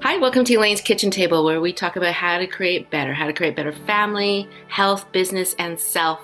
[0.00, 3.26] Hi, welcome to Elaine's Kitchen Table, where we talk about how to create better, how
[3.26, 6.20] to create better family, health, business, and self.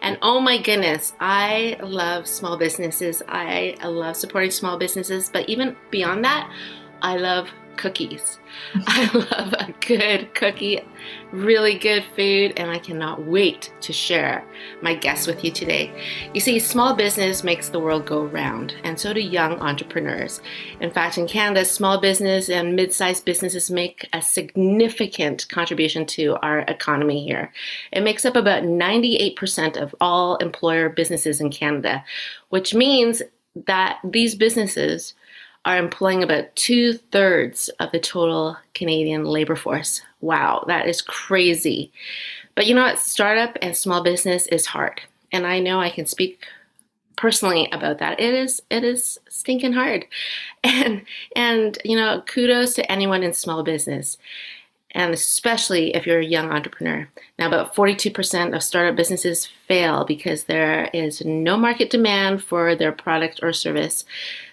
[0.00, 3.22] And oh my goodness, I love small businesses.
[3.28, 6.50] I love supporting small businesses, but even beyond that,
[7.02, 8.38] I love cookies.
[8.86, 10.80] I love a good cookie,
[11.32, 14.44] really good food, and I cannot wait to share
[14.82, 15.92] my guests with you today.
[16.34, 20.40] You see, small business makes the world go round, and so do young entrepreneurs.
[20.80, 26.36] In fact, in Canada, small business and mid sized businesses make a significant contribution to
[26.42, 27.52] our economy here.
[27.92, 32.04] It makes up about 98% of all employer businesses in Canada,
[32.50, 33.22] which means
[33.66, 35.14] that these businesses
[35.64, 40.02] are employing about two thirds of the total Canadian labor force.
[40.20, 41.92] Wow, that is crazy.
[42.54, 42.98] But you know what?
[42.98, 45.00] Startup and small business is hard.
[45.32, 46.44] And I know I can speak
[47.16, 48.18] personally about that.
[48.18, 50.06] It is it is stinking hard.
[50.62, 54.18] And and you know, kudos to anyone in small business.
[54.92, 57.08] And especially if you're a young entrepreneur.
[57.38, 62.90] Now, about 42% of startup businesses fail because there is no market demand for their
[62.90, 64.04] product or service.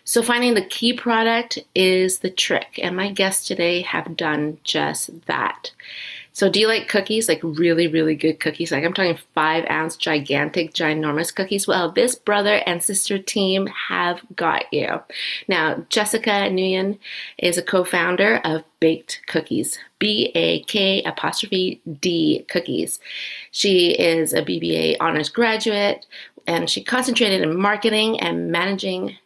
[0.08, 5.26] So, finding the key product is the trick, and my guests today have done just
[5.26, 5.72] that.
[6.32, 8.72] So, do you like cookies, like really, really good cookies?
[8.72, 11.68] Like I'm talking five ounce, gigantic, ginormous cookies?
[11.68, 15.02] Well, this brother and sister team have got you.
[15.50, 17.00] Now, Jessica Nguyen
[17.38, 23.02] is a co founder of BAK'D Cookies, B A K apostrophe D Cookies.
[23.52, 26.06] She is a BBA honors graduate
[26.48, 29.18] and she concentrated in marketing and managing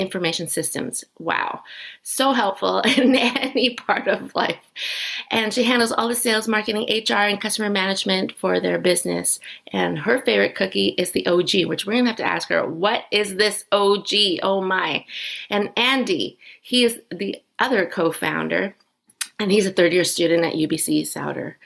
[0.00, 1.04] information systems.
[1.18, 1.62] Wow.
[2.02, 4.56] So helpful in any part of life.
[5.30, 9.38] And she handles all the sales, marketing, HR, and customer management for their business.
[9.72, 12.66] And her favorite cookie is the OG, which we're going to have to ask her,
[12.66, 14.40] what is this OG?
[14.42, 15.04] Oh my.
[15.50, 18.74] And Andy, he is the other co founder,
[19.38, 21.58] and he's a third year student at UBC Sauder.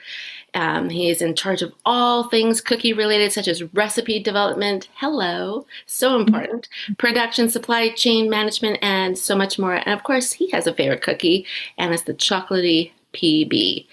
[0.55, 4.89] Um, he is in charge of all things cookie related, such as recipe development.
[4.95, 6.69] Hello, so important.
[6.97, 9.75] Production, supply chain management, and so much more.
[9.75, 11.45] And of course, he has a favorite cookie,
[11.77, 13.85] and it's the chocolatey PB.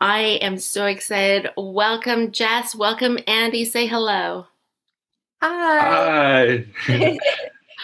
[0.00, 1.48] I am so excited.
[1.56, 2.74] Welcome, Jess.
[2.74, 3.64] Welcome, Andy.
[3.64, 4.46] Say hello.
[5.42, 6.64] Hi.
[6.86, 7.18] Hi.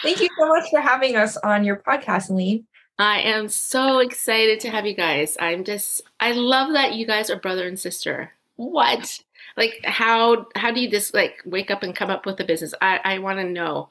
[0.03, 2.65] Thank you so much for having us on your podcast, Lee.
[2.99, 5.37] I am so excited to have you guys.
[5.39, 8.31] I'm just I love that you guys are brother and sister.
[8.55, 9.19] What?
[9.57, 12.73] Like how how do you just like wake up and come up with a business?
[12.81, 13.89] I, I want to know.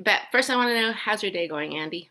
[0.00, 2.08] But first I want to know how's your day going, Andy?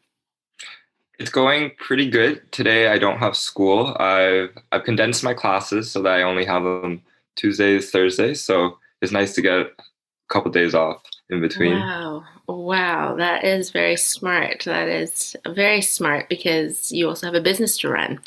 [1.19, 2.51] It's going pretty good.
[2.51, 3.95] Today I don't have school.
[3.99, 7.01] I've I've condensed my classes so that I only have them
[7.35, 8.41] Tuesdays, Thursdays.
[8.41, 9.69] So it's nice to get a
[10.29, 11.01] couple days off
[11.31, 11.79] in between.
[11.79, 12.23] Wow.
[12.47, 14.63] Wow, that is very smart.
[14.65, 18.19] That is very smart because you also have a business to run.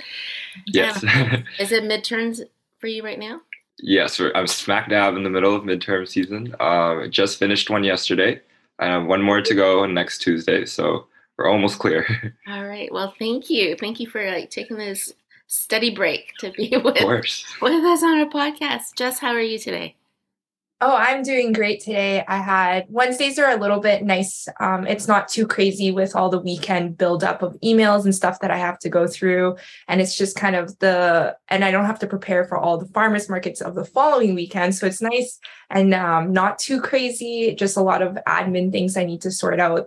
[0.67, 1.03] Yes.
[1.59, 2.41] is it midterms
[2.79, 3.41] for you right now?
[3.79, 6.55] Yes, I'm smack dab in the middle of midterm season.
[6.59, 8.41] Uh, just finished one yesterday.
[8.79, 12.07] I have one more to go next Tuesday, so we're almost clear.
[12.49, 12.93] All right.
[12.93, 13.77] Well, thank you.
[13.77, 15.13] Thank you for like taking this
[15.49, 18.95] study break to be with, with us on our podcast.
[18.97, 19.97] Jess, how are you today?
[20.87, 22.22] Oh, I'm doing great today.
[22.28, 24.47] I had Wednesdays are a little bit nice.
[24.61, 28.50] Um, it's not too crazy with all the weekend buildup of emails and stuff that
[28.50, 29.56] I have to go through.
[29.89, 32.93] And it's just kind of the, and I don't have to prepare for all the
[32.93, 34.75] farmers markets of the following weekend.
[34.75, 35.41] So it's nice
[35.71, 39.61] and um, not too crazy, just a lot of admin things I need to sort
[39.61, 39.87] out.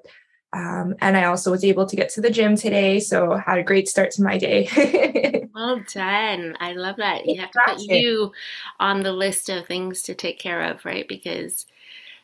[0.53, 3.00] Um, and I also was able to get to the gym today.
[3.00, 5.44] So had a great start to my day.
[5.58, 6.56] Well done.
[6.59, 7.25] I love that.
[7.25, 8.31] You have to put you
[8.80, 11.07] on the list of things to take care of, right?
[11.07, 11.66] Because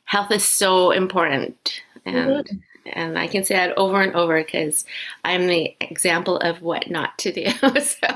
[0.06, 1.82] health is so important.
[2.06, 2.58] And mm-hmm.
[2.94, 4.86] and I can say that over and over because
[5.26, 7.50] I'm the example of what not to do.
[7.82, 8.08] so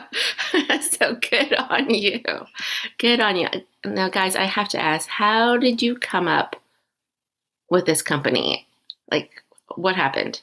[0.81, 2.21] so good on you.
[2.99, 3.47] Good on you.
[3.85, 6.55] Now guys, I have to ask, how did you come up
[7.71, 8.67] with this company?
[9.09, 9.31] Like
[9.75, 10.41] what happened?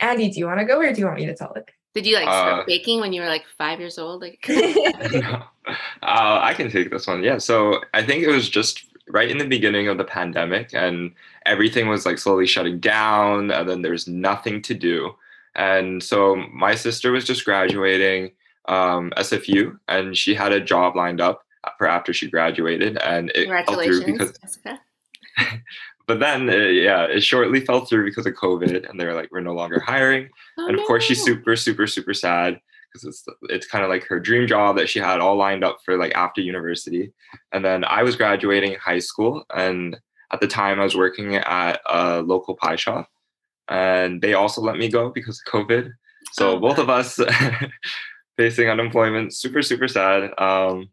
[0.00, 1.70] Andy, do you want to go or do you want me to tell it?
[1.94, 4.22] Did you like start uh, baking when you were like five years old?
[4.22, 4.56] Like, no.
[5.66, 7.22] uh, I can take this one.
[7.22, 7.38] Yeah.
[7.38, 11.12] So I think it was just right in the beginning of the pandemic, and
[11.44, 15.14] everything was like slowly shutting down, and then there's nothing to do.
[15.54, 18.32] And so my sister was just graduating.
[18.66, 21.44] um, SFU, and she had a job lined up
[21.78, 24.38] for after she graduated, and it fell through because.
[26.06, 29.30] But then, uh, yeah, it shortly fell through because of COVID, and they were like,
[29.30, 30.28] "We're no longer hiring."
[30.58, 30.86] Oh, and of no.
[30.86, 32.60] course, she's super, super, super sad
[32.92, 35.78] because it's it's kind of like her dream job that she had all lined up
[35.84, 37.12] for like after university.
[37.52, 39.98] And then I was graduating high school, and
[40.32, 43.08] at the time I was working at a local pie shop,
[43.68, 45.90] and they also let me go because of COVID.
[46.32, 47.18] So oh, both of us
[48.36, 50.30] facing unemployment, super super sad.
[50.38, 50.88] Um,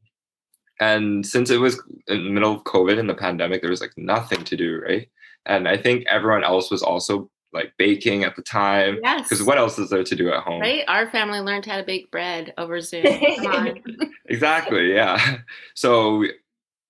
[0.80, 3.98] and since it was in the middle of COVID and the pandemic, there was like
[3.98, 5.10] nothing to do, right?
[5.46, 9.00] And I think everyone else was also like baking at the time.
[9.04, 9.28] Yes.
[9.28, 10.62] Because what else is there to do at home?
[10.62, 10.84] Right.
[10.88, 13.06] Our family learned how to bake bread over Zoom.
[14.26, 14.94] exactly.
[14.94, 15.40] Yeah.
[15.74, 16.26] So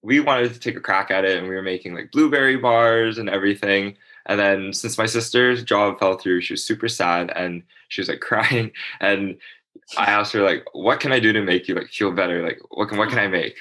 [0.02, 3.18] we wanted to take a crack at it and we were making like blueberry bars
[3.18, 3.96] and everything.
[4.26, 8.10] And then since my sister's job fell through, she was super sad and she was
[8.10, 8.72] like crying.
[9.00, 9.38] And
[9.98, 12.44] I asked her like, what can I do to make you like feel better?
[12.44, 13.56] Like what can what can I make?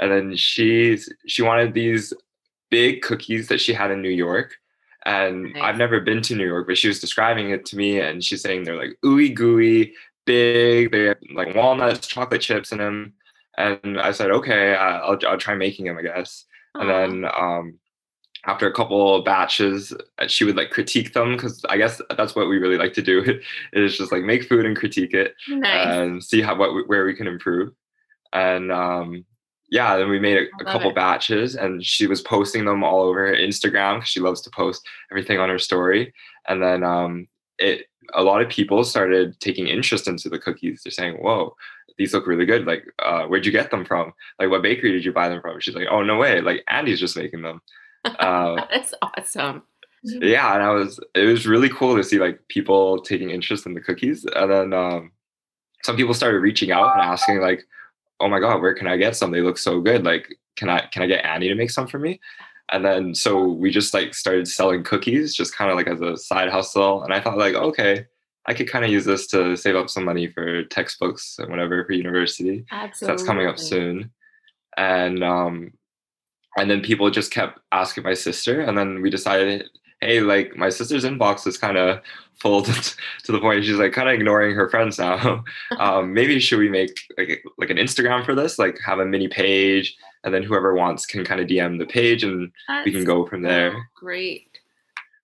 [0.00, 2.12] And then she's she wanted these
[2.70, 4.56] big cookies that she had in New York
[5.08, 5.62] and nice.
[5.62, 8.42] I've never been to New York, but she was describing it to me, and she's
[8.42, 9.94] saying they're like ooey gooey,
[10.26, 13.14] big, they have like walnuts, chocolate chips in them.
[13.56, 16.44] And I said, okay, I'll I'll try making them, I guess.
[16.76, 16.80] Aww.
[16.80, 16.90] And
[17.24, 17.78] then um,
[18.46, 22.48] after a couple batches, uh, she would like critique them because I guess that's what
[22.48, 23.40] we really like to do
[23.72, 25.86] is just like make food and critique it nice.
[25.86, 27.72] and see how what where we can improve.
[28.32, 29.24] And um,
[29.70, 30.94] yeah, then we made a, a couple it.
[30.94, 35.38] batches and she was posting them all over Instagram because she loves to post everything
[35.38, 36.12] on her story.
[36.48, 37.28] And then um,
[37.58, 40.82] it a lot of people started taking interest into the cookies.
[40.82, 41.54] They're saying, Whoa,
[41.98, 42.66] these look really good.
[42.66, 44.12] Like, uh, where'd you get them from?
[44.38, 45.60] Like, what bakery did you buy them from?
[45.60, 46.40] She's like, Oh, no way.
[46.40, 47.60] Like, Andy's just making them.
[48.04, 49.62] Uh, That's awesome.
[50.02, 50.54] Yeah.
[50.54, 53.80] And I was, it was really cool to see like people taking interest in the
[53.80, 54.24] cookies.
[54.24, 55.12] And then um,
[55.82, 57.64] some people started reaching out and asking, like,
[58.20, 59.30] oh my god, where can I get some?
[59.30, 60.04] They look so good.
[60.04, 62.20] Like, can I can I get Annie to make some for me?
[62.70, 66.16] And then so we just like started selling cookies, just kind of like as a
[66.16, 67.02] side hustle.
[67.02, 68.06] And I thought like, okay,
[68.46, 71.84] I could kind of use this to save up some money for textbooks and whatever
[71.84, 72.64] for university.
[72.70, 72.94] Absolutely.
[72.98, 74.10] So that's coming up soon.
[74.76, 75.72] And um
[76.58, 79.68] and then people just kept asking my sister, and then we decided,
[80.00, 82.00] hey, like my sister's inbox is kind of
[82.40, 82.72] full to,
[83.24, 85.44] to, the point she's like kind of ignoring her friends now.
[85.78, 88.58] um, maybe should we make like like an Instagram for this?
[88.58, 92.24] Like have a mini page, and then whoever wants can kind of DM the page,
[92.24, 93.88] and That's we can go from there.
[93.94, 94.44] Great.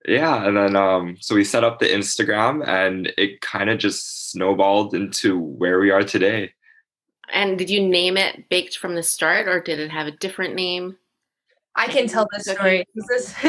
[0.07, 4.31] Yeah, and then um, so we set up the Instagram, and it kind of just
[4.33, 6.53] snowballed into where we are today.
[7.33, 10.55] And did you name it Baked from the start, or did it have a different
[10.55, 10.99] name?
[11.75, 12.87] I can tell the story.
[12.95, 13.35] This,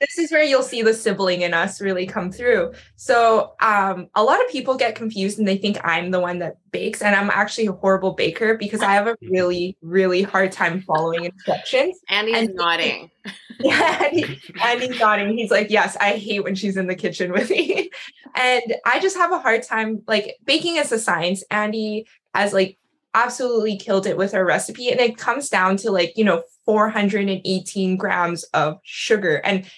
[0.00, 2.72] this is where you'll see the sibling in us really come through.
[2.96, 6.58] So, um, a lot of people get confused and they think I'm the one that
[6.70, 10.82] bakes, and I'm actually a horrible baker because I have a really, really hard time
[10.82, 11.98] following instructions.
[12.08, 13.10] And he's and nodding.
[13.60, 15.36] yeah, and, he, and he's nodding.
[15.36, 17.90] He's like, "Yes, I hate when she's in the kitchen with me,"
[18.36, 20.02] and I just have a hard time.
[20.06, 21.42] Like baking is a science.
[21.50, 22.78] Andy has like
[23.14, 27.96] absolutely killed it with our recipe, and it comes down to like you know 418
[27.96, 29.36] grams of sugar.
[29.44, 29.68] And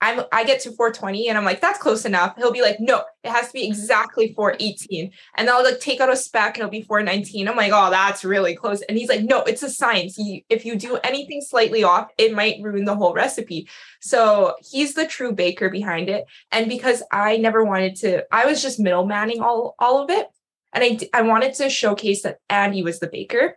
[0.00, 2.34] I'm I get to 420 and I'm like, that's close enough.
[2.36, 5.10] He'll be like, no, it has to be exactly 418.
[5.36, 7.48] And I'll like take out a spec and it'll be 419.
[7.48, 8.82] I'm like, oh, that's really close.
[8.82, 10.16] And he's like, no, it's a science.
[10.50, 13.68] If you do anything slightly off, it might ruin the whole recipe.
[14.00, 16.26] So he's the true baker behind it.
[16.52, 20.26] And because I never wanted to, I was just middlemaning all, all of it.
[20.74, 23.56] And I, I wanted to showcase that Andy was the baker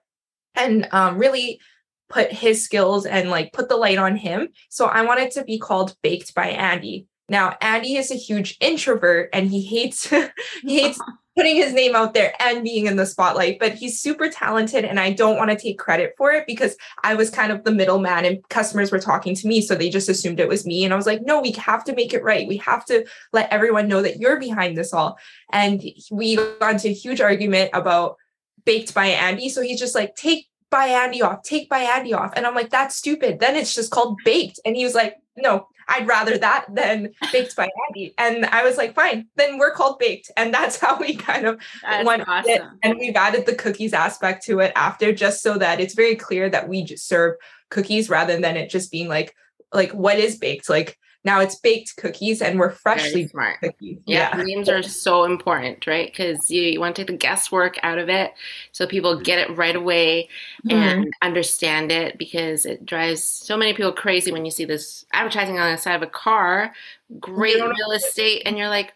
[0.56, 1.60] and um, really
[2.10, 4.50] put his skills and like put the light on him.
[4.70, 7.08] So I wanted to be called Baked by Andy.
[7.30, 10.10] Now, Andy is a huge introvert and he hates
[10.64, 11.00] he hates
[11.38, 15.00] putting his name out there and being in the spotlight, but he's super talented and
[15.00, 18.26] I don't want to take credit for it because I was kind of the middleman
[18.26, 20.98] and customers were talking to me so they just assumed it was me and I
[20.98, 22.48] was like, "No, we have to make it right.
[22.48, 25.18] We have to let everyone know that you're behind this all."
[25.52, 28.18] And we got into a huge argument about
[28.66, 29.50] baked by Andy.
[29.50, 32.34] So he's just like, take by Andy off, take by Andy off.
[32.36, 33.40] And I'm like, that's stupid.
[33.40, 34.60] Then it's just called baked.
[34.66, 38.14] And he was like, no, I'd rather that than baked by Andy.
[38.18, 40.32] And I was like, fine, then we're called baked.
[40.38, 42.52] And that's how we kind of that's went awesome.
[42.52, 42.62] it.
[42.84, 46.50] And we've added the cookies aspect to it after just so that it's very clear
[46.50, 47.36] that we just serve
[47.70, 49.36] cookies rather than it just being like,
[49.74, 50.70] like what is baked?
[50.70, 53.60] Like now it's baked cookies and we're freshly Very smart.
[53.60, 54.00] Cookies.
[54.06, 54.44] Yeah, yeah.
[54.44, 56.10] names are so important, right?
[56.10, 58.34] Because you, you want to take the guesswork out of it
[58.72, 60.30] so people get it right away
[60.66, 60.78] mm-hmm.
[60.78, 65.60] and understand it because it drives so many people crazy when you see this advertising
[65.60, 66.74] on the side of a car,
[67.20, 68.94] great real estate, and you're like,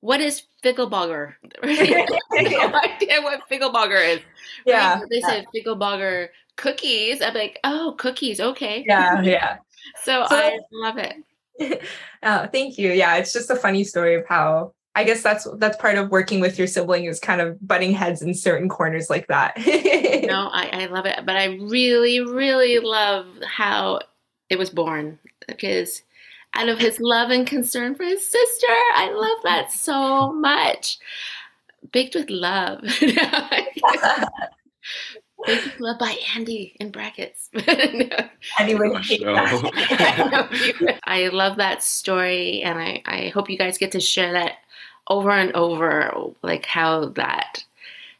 [0.00, 1.34] what is Figglebogger?
[1.62, 1.68] no
[2.38, 4.20] idea what Figglebogger is.
[4.66, 4.98] Yeah.
[4.98, 5.08] Right?
[5.08, 7.22] They said Figglebogger cookies.
[7.22, 8.40] I'm like, oh, cookies.
[8.40, 8.84] Okay.
[8.86, 9.22] Yeah.
[9.22, 9.56] Yeah.
[10.04, 11.16] So, So I love it.
[12.24, 12.92] Oh, thank you.
[12.92, 16.38] Yeah, it's just a funny story of how I guess that's that's part of working
[16.38, 19.54] with your sibling is kind of butting heads in certain corners like that.
[20.24, 21.18] No, I, I love it.
[21.26, 24.00] But I really, really love how
[24.50, 25.18] it was born
[25.48, 26.02] because
[26.54, 30.98] out of his love and concern for his sister, I love that so much.
[31.90, 32.84] Baked with love.
[35.46, 37.50] Baked with love by Andy in brackets.
[37.94, 38.28] No.
[38.58, 39.34] anyway, Gosh, no.
[39.34, 41.00] I know you would.
[41.04, 44.54] I love that story, and I, I hope you guys get to share that
[45.08, 47.64] over and over, like how that,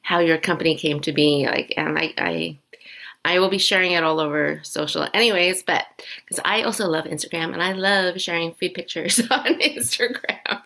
[0.03, 2.59] how your company came to be, like, and I, I,
[3.25, 5.63] I will be sharing it all over social, anyways.
[5.63, 5.87] But
[6.25, 10.63] because I also love Instagram, and I love sharing food pictures on Instagram,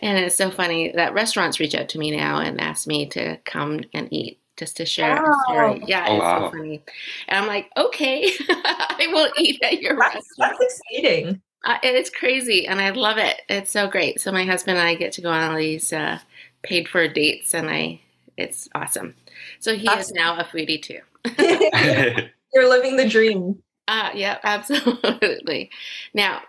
[0.00, 3.36] and it's so funny that restaurants reach out to me now and ask me to
[3.44, 4.38] come and eat.
[4.58, 5.82] Just to share a story.
[5.86, 6.50] Yeah, Oh, it's wow.
[6.50, 6.82] so funny.
[7.28, 10.58] And I'm like, okay, I will eat at your that's, restaurant.
[10.60, 11.40] that's exciting.
[11.64, 13.40] Uh, it's crazy, and I love it.
[13.48, 14.20] It's so great.
[14.20, 16.18] So my husband and I get to go on all these uh,
[16.62, 18.00] paid for dates, and I
[18.36, 19.14] it's awesome.
[19.60, 21.00] So he is now a foodie too.
[22.54, 23.62] You're living the dream.
[23.88, 25.70] Uh, yeah, absolutely.
[26.14, 26.42] Now,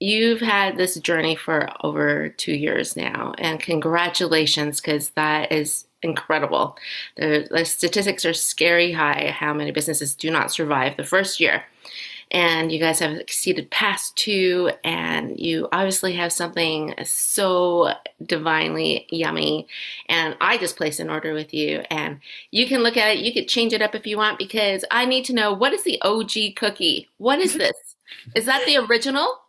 [0.00, 6.76] you've had this journey for over two years now, and congratulations, because that is incredible.
[7.16, 11.64] The, the statistics are scary high how many businesses do not survive the first year.
[12.30, 17.92] And you guys have exceeded past two, and you obviously have something so
[18.24, 19.68] divinely yummy.
[20.08, 22.18] And I just placed an order with you, and
[22.50, 23.24] you can look at it.
[23.24, 25.84] You could change it up if you want because I need to know what is
[25.84, 27.08] the OG cookie?
[27.18, 27.94] What is this?
[28.34, 29.43] Is that the original?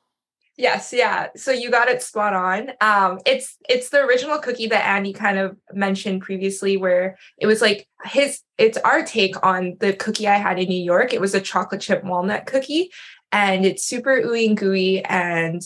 [0.58, 1.28] Yes, yeah.
[1.36, 2.72] So you got it spot on.
[2.80, 7.62] Um, it's it's the original cookie that Andy kind of mentioned previously, where it was
[7.62, 8.42] like his.
[8.58, 11.14] It's our take on the cookie I had in New York.
[11.14, 12.90] It was a chocolate chip walnut cookie,
[13.34, 15.62] and it's super ooey and gooey, and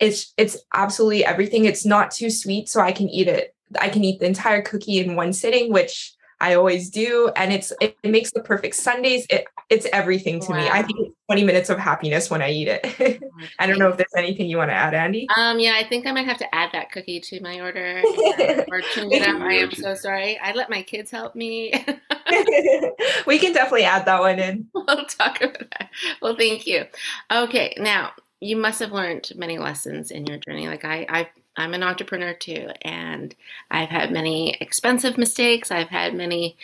[0.00, 1.64] it's it's absolutely everything.
[1.64, 3.54] It's not too sweet, so I can eat it.
[3.80, 7.72] I can eat the entire cookie in one sitting, which I always do, and it's
[7.80, 9.26] it, makes the perfect Sundays.
[9.30, 10.68] It it's everything to me.
[10.68, 13.22] I think it's 20 minutes of happiness when I eat it.
[13.58, 15.26] I don't know if there's anything you want to add, Andy.
[15.36, 18.02] Um, yeah, I think I might have to add that cookie to my order
[18.68, 19.40] or change it up.
[19.40, 20.38] I am so sorry.
[20.38, 21.72] I let my kids help me.
[23.26, 24.68] we can definitely add that one in.
[24.74, 25.90] we'll talk about that.
[26.20, 26.84] Well, thank you.
[27.32, 30.68] Okay, now you must have learned many lessons in your journey.
[30.68, 33.34] Like I, I, I'm an entrepreneur too, and
[33.70, 35.70] I've had many expensive mistakes.
[35.70, 36.56] I've had many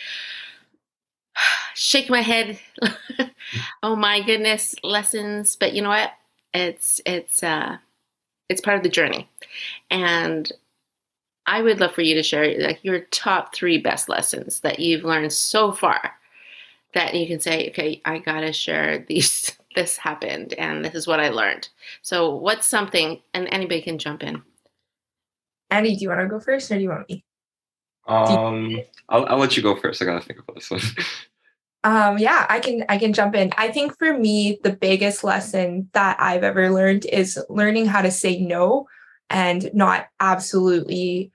[1.75, 2.59] shake my head.
[3.83, 5.55] oh my goodness, lessons.
[5.55, 6.11] But you know what?
[6.53, 7.77] It's it's uh,
[8.49, 9.29] it's part of the journey,
[9.89, 10.51] and
[11.45, 15.03] I would love for you to share like your top three best lessons that you've
[15.03, 16.13] learned so far
[16.93, 19.51] that you can say, okay, I gotta share these.
[19.75, 21.67] This happened, and this is what I learned.
[22.03, 24.43] So, what's something, and anybody can jump in.
[25.73, 27.25] Andy, do you want to go first or do you want me?
[28.05, 30.01] um, I'll, I'll let you go first.
[30.01, 30.81] I gotta think about this one.
[31.85, 33.51] Um, yeah, I can I can jump in.
[33.57, 38.09] I think for me, the biggest lesson that I've ever learned is learning how to
[38.09, 38.87] say no
[39.29, 41.33] and not absolutely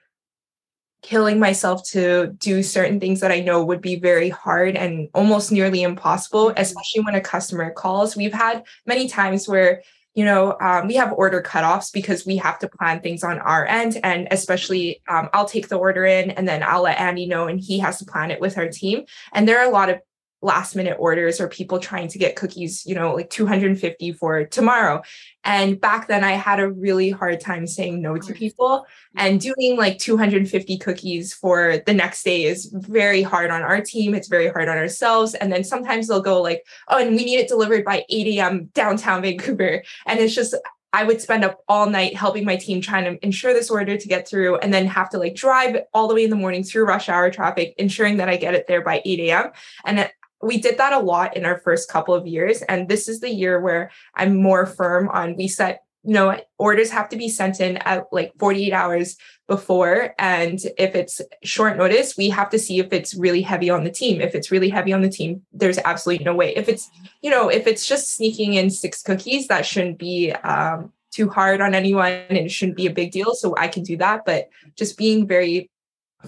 [1.02, 5.52] killing myself to do certain things that I know would be very hard and almost
[5.52, 8.16] nearly impossible, especially when a customer calls.
[8.16, 9.83] We've had many times where
[10.18, 13.64] you know, um, we have order cutoffs because we have to plan things on our
[13.64, 14.00] end.
[14.02, 17.60] And especially, um, I'll take the order in and then I'll let Andy know, and
[17.60, 19.04] he has to plan it with our team.
[19.32, 20.00] And there are a lot of
[20.40, 25.02] last minute orders or people trying to get cookies, you know, like 250 for tomorrow.
[25.45, 29.76] And back then I had a really hard time saying no to people and doing
[29.76, 34.14] like 250 cookies for the next day is very hard on our team.
[34.14, 35.35] It's very hard on ourselves.
[35.35, 38.66] And then sometimes they'll go like, oh, and we need it delivered by 8 a.m.
[38.75, 39.83] downtown Vancouver.
[40.07, 40.54] And it's just,
[40.92, 44.09] I would spend up all night helping my team trying to ensure this order to
[44.09, 46.87] get through and then have to like drive all the way in the morning through
[46.87, 49.50] rush hour traffic, ensuring that I get it there by 8 a.m.
[49.85, 50.11] And
[50.42, 52.62] we did that a lot in our first couple of years.
[52.62, 56.90] And this is the year where I'm more firm on we set, you know, orders
[56.90, 59.16] have to be sent in at like 48 hours
[59.49, 60.14] before.
[60.18, 63.90] And if it's short notice, we have to see if it's really heavy on the
[63.90, 64.21] team.
[64.21, 66.54] If it's really heavy on the team, there's absolutely no way.
[66.54, 66.88] If it's,
[67.23, 71.61] you know, if it's just sneaking in six cookies, that shouldn't be um, too hard
[71.61, 73.35] on anyone and it shouldn't be a big deal.
[73.35, 74.25] So I can do that.
[74.25, 75.71] But just being very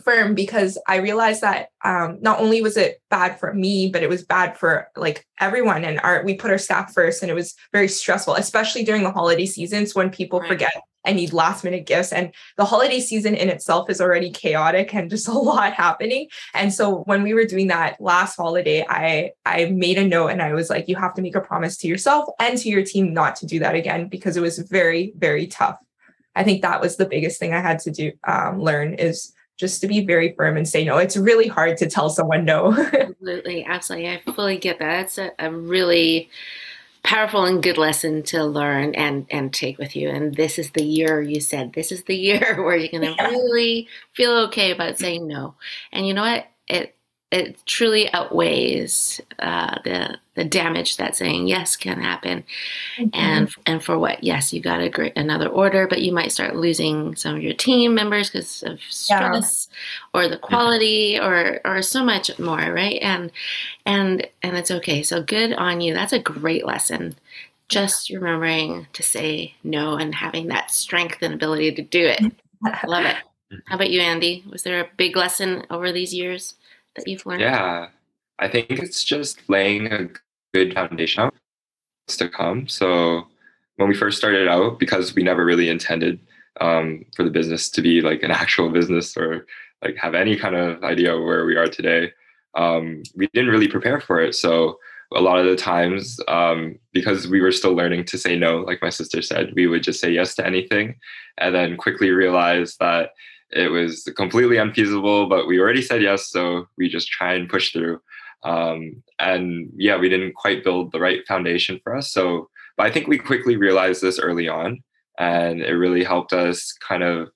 [0.05, 4.09] firm because I realized that um, not only was it bad for me, but it
[4.09, 5.85] was bad for like everyone.
[5.85, 9.11] And our we put our staff first, and it was very stressful, especially during the
[9.13, 10.49] holiday seasons when people Right.
[10.49, 10.73] forget
[11.07, 12.13] I need last minute gifts.
[12.13, 16.29] And the holiday season in itself is already chaotic and just a lot happening.
[16.55, 20.43] And so when we were doing that last holiday, I I made a note and
[20.43, 23.15] I was like, you have to make a promise to yourself and to your team
[23.15, 25.79] not to do that again because it was very, very tough.
[26.37, 29.83] I think that was the biggest thing I had to do um, learn is just
[29.83, 30.97] to be very firm and say no.
[30.97, 32.73] It's really hard to tell someone no.
[32.93, 34.09] absolutely, absolutely.
[34.09, 34.87] I fully get that.
[34.87, 36.31] That's a, a really
[37.03, 40.85] powerful and good lesson to learn and and take with you and this is the
[40.85, 43.29] year you said this is the year where you're going to yeah.
[43.29, 45.55] really feel okay about saying no
[45.93, 46.95] and you know what it
[47.31, 52.45] it truly outweighs uh, the the damage that saying yes can happen.
[52.97, 53.09] Mm-hmm.
[53.13, 54.25] And and for what?
[54.25, 57.55] Yes, you got a great another order, but you might start losing some of your
[57.55, 60.21] team members because of stress yeah.
[60.21, 63.01] or the quality or or so much more, right?
[63.01, 63.31] And
[63.87, 65.03] and and it's okay.
[65.03, 65.95] So good on you.
[65.95, 67.15] That's a great lesson.
[67.69, 72.21] Just remembering to say no and having that strength and ability to do it.
[72.65, 73.17] I love it.
[73.67, 74.45] How about you, Andy?
[74.51, 76.55] Was there a big lesson over these years?
[76.97, 77.43] That you've learned?
[77.43, 77.89] Yeah,
[78.39, 80.09] I think it's just laying a
[80.55, 81.31] good foundation
[82.09, 82.67] to come.
[82.69, 83.27] So
[83.77, 86.21] when we first started out, because we never really intended
[86.61, 89.47] um, for the business to be like an actual business or
[89.83, 92.13] like have any kind of idea of where we are today,
[92.55, 94.35] um, we didn't really prepare for it.
[94.35, 94.79] So
[95.15, 98.83] a lot of the times, um, because we were still learning to say no, like
[98.83, 100.97] my sister said, we would just say yes to anything,
[101.39, 103.11] and then quickly realize that
[103.53, 107.73] it was completely unfeasible, but we already said yes, so we just try and push
[107.73, 108.01] through.
[108.43, 112.13] Um, and yeah, we didn't quite build the right foundation for us.
[112.13, 114.83] So, but I think we quickly realized this early on,
[115.19, 117.29] and it really helped us kind of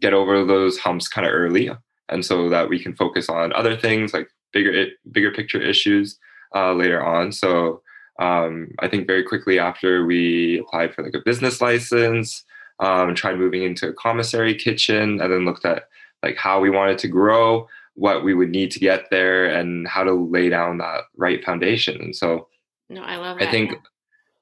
[0.00, 1.70] get over those humps kind of early,
[2.08, 6.18] and so that we can focus on other things like bigger bigger picture issues
[6.54, 7.32] uh, later on.
[7.32, 7.82] So.
[8.20, 12.44] Um, I think very quickly after we applied for like a business license,
[12.80, 15.88] um, tried moving into a commissary kitchen, and then looked at
[16.22, 20.04] like how we wanted to grow, what we would need to get there, and how
[20.04, 22.00] to lay down that right foundation.
[22.00, 22.48] And so,
[22.88, 23.48] no, I love that.
[23.48, 23.74] I think,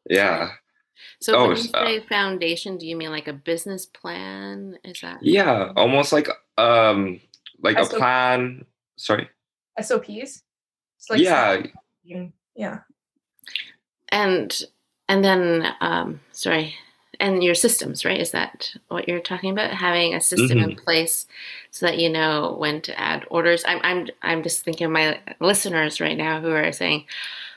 [0.08, 0.50] yeah.
[1.20, 4.78] So oh, when you say uh, foundation, do you mean like a business plan?
[4.84, 5.22] Is that?
[5.22, 7.20] Yeah, almost like um
[7.62, 7.92] like SOP.
[7.92, 8.64] a plan.
[8.96, 9.28] Sorry.
[9.80, 10.08] SOPs.
[10.08, 11.62] it's Like yeah.
[12.54, 12.78] Yeah.
[14.10, 14.62] And
[15.08, 16.74] and then um sorry
[17.20, 18.20] and your systems, right?
[18.20, 19.72] Is that what you're talking about?
[19.72, 20.70] Having a system mm-hmm.
[20.70, 21.26] in place
[21.70, 23.64] so that you know when to add orders.
[23.66, 27.04] I'm I'm I'm just thinking of my listeners right now who are saying,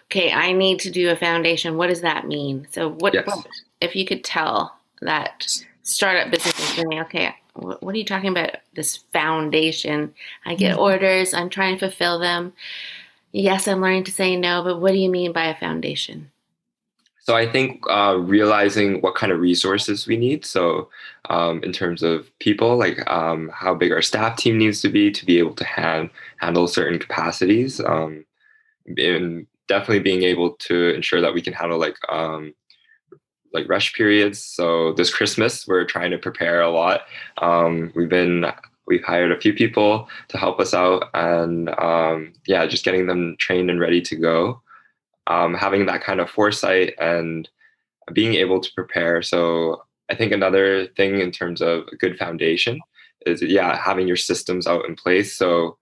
[0.06, 1.78] "Okay, I need to do a foundation.
[1.78, 3.26] What does that mean?" So what, yes.
[3.28, 3.48] what
[3.82, 5.48] if you could tell that
[5.84, 8.58] startup business is saying, "Okay, what, what are you talking about?
[8.74, 10.14] This foundation?
[10.46, 10.82] I get mm-hmm.
[10.82, 11.34] orders.
[11.34, 12.54] I'm trying to fulfill them.
[13.32, 16.32] Yes, I'm learning to say no, but what do you mean by a foundation?"
[17.30, 20.46] So I think uh, realizing what kind of resources we need.
[20.46, 20.90] So
[21.30, 25.12] um, in terms of people, like um, how big our staff team needs to be
[25.12, 28.26] to be able to hand, handle certain capacities, um,
[28.98, 32.52] and definitely being able to ensure that we can handle like um,
[33.54, 34.44] like rush periods.
[34.44, 37.02] So this Christmas, we're trying to prepare a lot.
[37.44, 38.46] Um, we've been
[38.88, 43.36] we've hired a few people to help us out, and um, yeah, just getting them
[43.38, 44.64] trained and ready to go
[45.30, 47.48] um, having that kind of foresight and
[48.12, 49.22] being able to prepare.
[49.22, 52.82] So I think another thing in terms of a good foundation
[53.26, 55.36] is yeah having your systems out in place.
[55.38, 55.78] So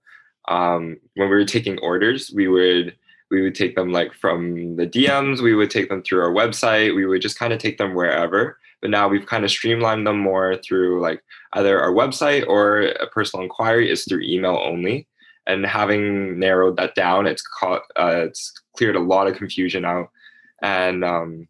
[0.47, 2.95] um, when we were taking orders, we would
[3.29, 6.95] we would take them like from the DMs, we would take them through our website,
[6.95, 8.57] we would just kind of take them wherever.
[8.81, 11.21] But now we've kind of streamlined them more through like
[11.53, 15.07] either our website or a personal inquiry is through email only.
[15.45, 20.09] And having narrowed that down, it's caught, uh, it's cleared a lot of confusion out.
[20.61, 21.47] And um,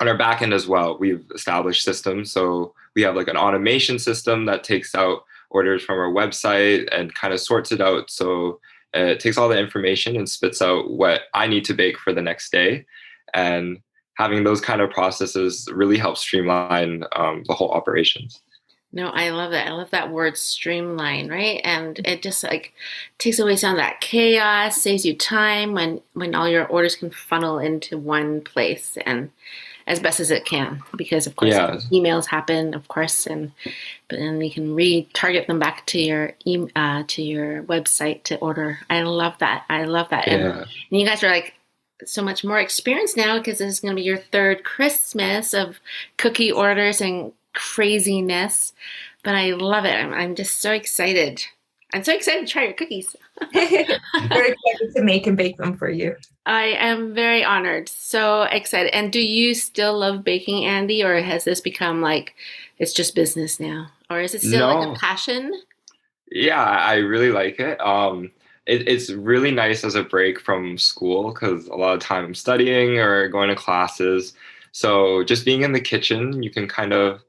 [0.00, 2.30] on our back end as well, we've established systems.
[2.30, 7.14] So we have like an automation system that takes out orders from our website and
[7.14, 8.10] kind of sorts it out.
[8.10, 8.60] So
[8.94, 12.22] it takes all the information and spits out what I need to bake for the
[12.22, 12.86] next day.
[13.34, 13.80] And
[14.14, 18.40] having those kind of processes really helps streamline um, the whole operations.
[18.90, 19.66] No, I love that.
[19.66, 21.60] I love that word streamline, right?
[21.62, 22.72] And it just like
[23.18, 27.10] takes away some of that chaos, saves you time when when all your orders can
[27.10, 29.30] funnel into one place and
[29.86, 30.82] as best as it can.
[30.96, 31.78] Because of course yeah.
[31.92, 33.52] emails happen, of course, and
[34.08, 38.36] but then you can retarget them back to your e- uh, to your website to
[38.38, 38.78] order.
[38.88, 39.64] I love that.
[39.68, 40.26] I love that.
[40.26, 40.34] Yeah.
[40.34, 41.52] And, and you guys are like
[42.06, 45.80] so much more experienced now because this is going to be your third Christmas of
[46.16, 48.72] cookie orders and craziness,
[49.22, 49.94] but I love it.
[49.94, 51.44] I'm, I'm just so excited.
[51.92, 53.16] I'm so excited to try your cookies.
[53.52, 56.16] very excited to make and bake them for you.
[56.46, 57.88] I am very honored.
[57.88, 58.94] So excited.
[58.94, 62.34] And do you still love baking, Andy, or has this become like
[62.78, 64.78] it's just business now, or is it still no.
[64.78, 65.52] like a passion?
[66.30, 67.80] Yeah, I really like it.
[67.80, 68.30] Um,
[68.66, 72.34] it, it's really nice as a break from school because a lot of time I'm
[72.34, 74.34] studying or going to classes.
[74.72, 77.22] So just being in the kitchen, you can kind of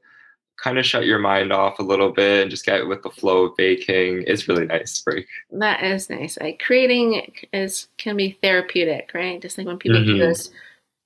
[0.62, 3.46] kind of shut your mind off a little bit and just get with the flow
[3.46, 4.24] of baking.
[4.26, 5.26] It's really nice break.
[5.50, 6.38] That is nice.
[6.40, 9.40] Like creating is can be therapeutic, right?
[9.40, 10.12] Just like when people mm-hmm.
[10.12, 10.50] do those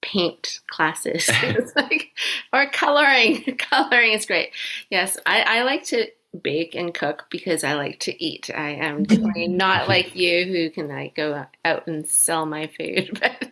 [0.02, 2.10] paint classes, it's like
[2.52, 3.42] or coloring.
[3.58, 4.50] coloring is great.
[4.90, 6.06] Yes, I, I like to
[6.42, 8.50] bake and cook because I like to eat.
[8.52, 13.20] I am definitely not like you who can like go out and sell my food,
[13.20, 13.50] but,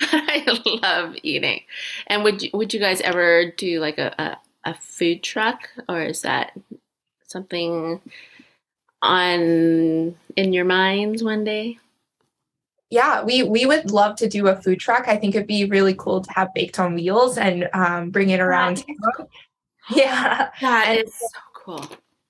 [0.00, 1.60] I love eating.
[2.06, 6.02] And would you, would you guys ever do like a, a, a food truck or
[6.02, 6.52] is that
[7.26, 8.00] something
[9.02, 11.78] on in your minds one day?
[12.90, 15.08] Yeah, we we would love to do a food truck.
[15.08, 18.40] I think it'd be really cool to have baked on wheels and um, bring it
[18.40, 18.84] around.
[19.90, 20.50] Yeah.
[20.60, 21.86] That and is so cool.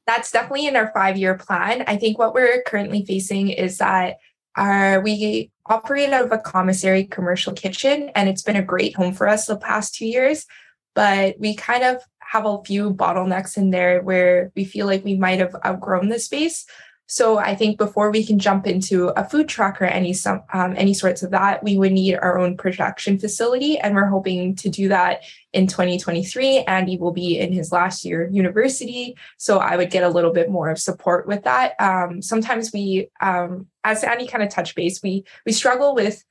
[0.06, 1.84] That's definitely in our five year plan.
[1.86, 4.16] I think what we're currently facing is that
[4.56, 9.14] our we operate out of a commissary commercial kitchen and it's been a great home
[9.14, 10.46] for us the past two years.
[10.94, 12.02] But we kind of
[12.34, 16.18] have a few bottlenecks in there where we feel like we might have outgrown the
[16.18, 16.66] space.
[17.06, 20.74] So I think before we can jump into a food truck or any some um,
[20.76, 24.68] any sorts of that, we would need our own production facility, and we're hoping to
[24.68, 26.60] do that in 2023.
[26.60, 30.32] Andy will be in his last year of university, so I would get a little
[30.32, 31.74] bit more of support with that.
[31.78, 36.24] Um, sometimes we, um, as Andy kind of touched base, we we struggle with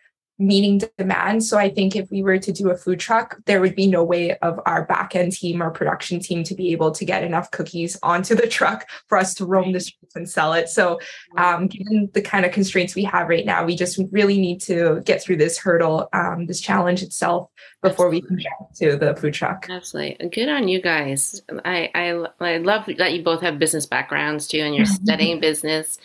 [0.47, 1.43] meeting demand.
[1.43, 4.03] So I think if we were to do a food truck, there would be no
[4.03, 7.51] way of our back end team or production team to be able to get enough
[7.51, 10.69] cookies onto the truck for us to roam the streets and sell it.
[10.69, 10.99] So
[11.37, 15.01] um, given the kind of constraints we have right now, we just really need to
[15.05, 17.49] get through this hurdle, um, this challenge itself
[17.81, 18.21] before Absolutely.
[18.21, 19.67] we can get to the food truck.
[19.69, 20.29] Absolutely.
[20.29, 21.41] Good on you guys.
[21.65, 25.97] I, I, I love that you both have business backgrounds too, and you're studying business.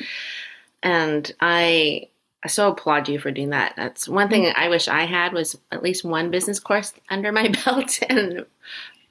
[0.82, 2.08] And I,
[2.44, 3.74] I so applaud you for doing that.
[3.76, 7.48] That's one thing I wish I had was at least one business course under my
[7.64, 8.46] belt, and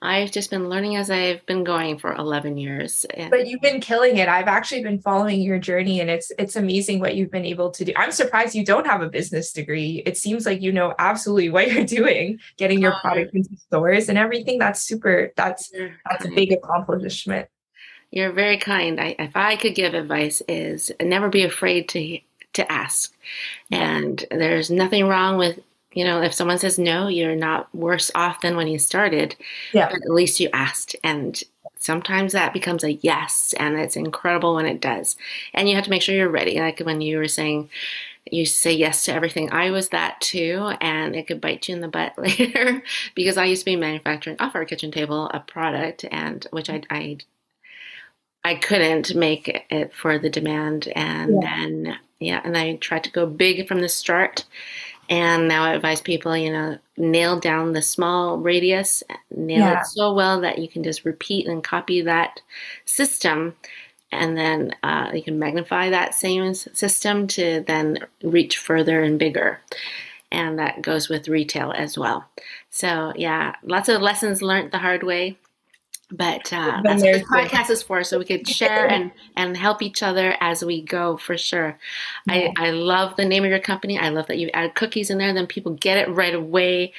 [0.01, 3.05] I've just been learning as I've been going for 11 years.
[3.15, 4.29] And but you've been killing it.
[4.29, 7.83] I've actually been following your journey and it's it's amazing what you've been able to
[7.83, 7.93] do.
[7.95, 10.03] I'm surprised you don't have a business degree.
[10.05, 14.19] It seems like you know absolutely what you're doing, getting your product into stores and
[14.19, 14.59] everything.
[14.59, 15.71] That's super that's
[16.07, 17.49] that's a big accomplishment.
[18.11, 19.01] You're very kind.
[19.01, 22.19] I, if I could give advice is never be afraid to
[22.57, 23.13] to ask.
[23.71, 25.59] And there's nothing wrong with,
[25.93, 29.35] you know, if someone says no, you're not worse off than when you started.
[29.73, 29.89] Yeah.
[29.89, 30.95] But at least you asked.
[31.03, 31.41] And
[31.79, 33.53] sometimes that becomes a yes.
[33.59, 35.15] And it's incredible when it does.
[35.53, 36.59] And you have to make sure you're ready.
[36.59, 37.69] Like when you were saying,
[38.31, 39.51] you say yes to everything.
[39.51, 42.83] I was that too, and it could bite you in the butt later
[43.15, 46.81] because I used to be manufacturing off our kitchen table a product, and which I,
[46.89, 47.17] I
[48.47, 51.55] I couldn't make it for the demand, and yeah.
[51.55, 54.45] then yeah, and I tried to go big from the start.
[55.09, 59.03] And now I advise people, you know, nail down the small radius,
[59.35, 59.81] nail yeah.
[59.81, 62.39] it so well that you can just repeat and copy that
[62.85, 63.55] system.
[64.13, 69.59] And then uh, you can magnify that same system to then reach further and bigger.
[70.31, 72.25] And that goes with retail as well.
[72.69, 75.37] So, yeah, lots of lessons learned the hard way
[76.09, 79.81] but uh, that's what the podcast is for so we could share and and help
[79.81, 81.77] each other as we go for sure.
[82.27, 82.51] Yeah.
[82.57, 83.97] I, I love the name of your company.
[83.97, 86.93] I love that you add cookies in there then people get it right away.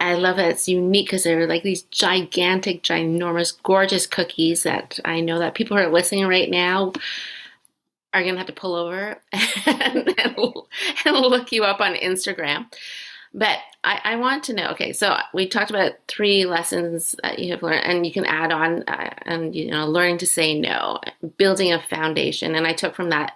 [0.00, 5.20] I love that it's unique because they're like these gigantic ginormous gorgeous cookies that i
[5.20, 6.92] know that people who are listening right now
[8.12, 9.20] are going to have to pull over
[9.66, 10.36] and, and,
[11.04, 12.66] and look you up on instagram
[13.34, 14.68] but I, I, want to know.
[14.70, 18.52] Okay, so we talked about three lessons that you have learned, and you can add
[18.52, 21.00] on, uh, and you know, learning to say no,
[21.36, 23.32] building a foundation, and I took from that,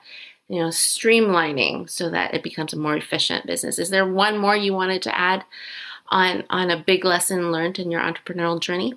[0.49, 3.79] you know, streamlining so that it becomes a more efficient business.
[3.79, 5.45] Is there one more you wanted to add
[6.11, 8.95] on on a big lesson learned in your entrepreneurial journey?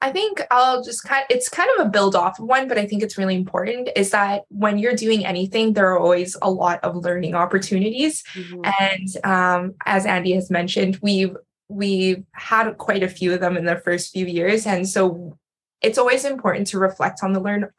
[0.00, 2.78] I think I'll just kind of, it's kind of a build off of one, but
[2.78, 6.50] I think it's really important is that when you're doing anything, there are always a
[6.50, 8.22] lot of learning opportunities.
[8.34, 8.62] Mm-hmm.
[8.80, 11.36] And um, as Andy has mentioned, we've
[11.68, 14.66] we've had quite a few of them in the first few years.
[14.66, 15.36] And so
[15.82, 17.70] it's always important to reflect on the learn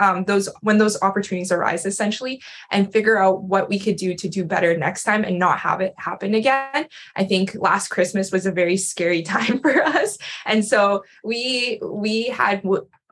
[0.00, 2.40] um, those when those opportunities arise essentially
[2.70, 5.80] and figure out what we could do to do better next time and not have
[5.80, 10.64] it happen again i think last christmas was a very scary time for us and
[10.64, 12.62] so we we had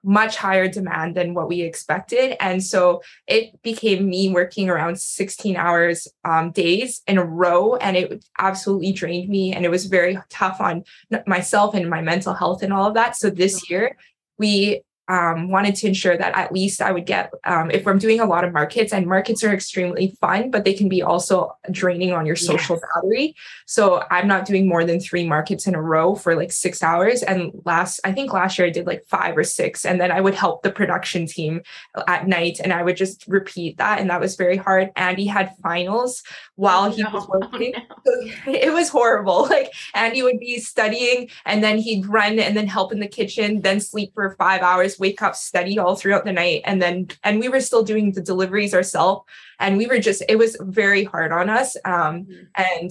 [0.07, 2.37] much higher demand than what we expected.
[2.41, 7.75] And so it became me working around 16 hours um, days in a row.
[7.75, 9.53] And it absolutely drained me.
[9.53, 10.85] And it was very tough on
[11.27, 13.17] myself and my mental health and all of that.
[13.17, 13.75] So this mm-hmm.
[13.75, 13.97] year,
[14.39, 18.21] we um, wanted to ensure that at least I would get, um, if I'm doing
[18.21, 22.13] a lot of markets, and markets are extremely fun, but they can be also draining
[22.13, 22.85] on your social yes.
[22.95, 23.35] battery.
[23.67, 27.23] So I'm not doing more than three markets in a row for like six hours.
[27.23, 29.85] And last, I think last year I did like five or six.
[29.85, 31.63] And then I would help the production team
[32.09, 34.01] at night and I would just repeat that.
[34.01, 34.91] And that was very hard.
[34.97, 36.23] Andy had finals
[36.57, 37.75] while he was working.
[37.77, 38.31] Oh, no.
[38.45, 39.49] so it was horrible.
[39.57, 43.63] Like Andy would be studying and then he'd run and then help in the kitchen,
[43.63, 46.63] then sleep for five hours wake up, study all throughout the night.
[46.65, 49.25] And then, and we were still doing the deliveries ourselves.
[49.59, 51.77] And we were just it was very hard on us.
[51.85, 52.45] Um, mm-hmm.
[52.57, 52.91] and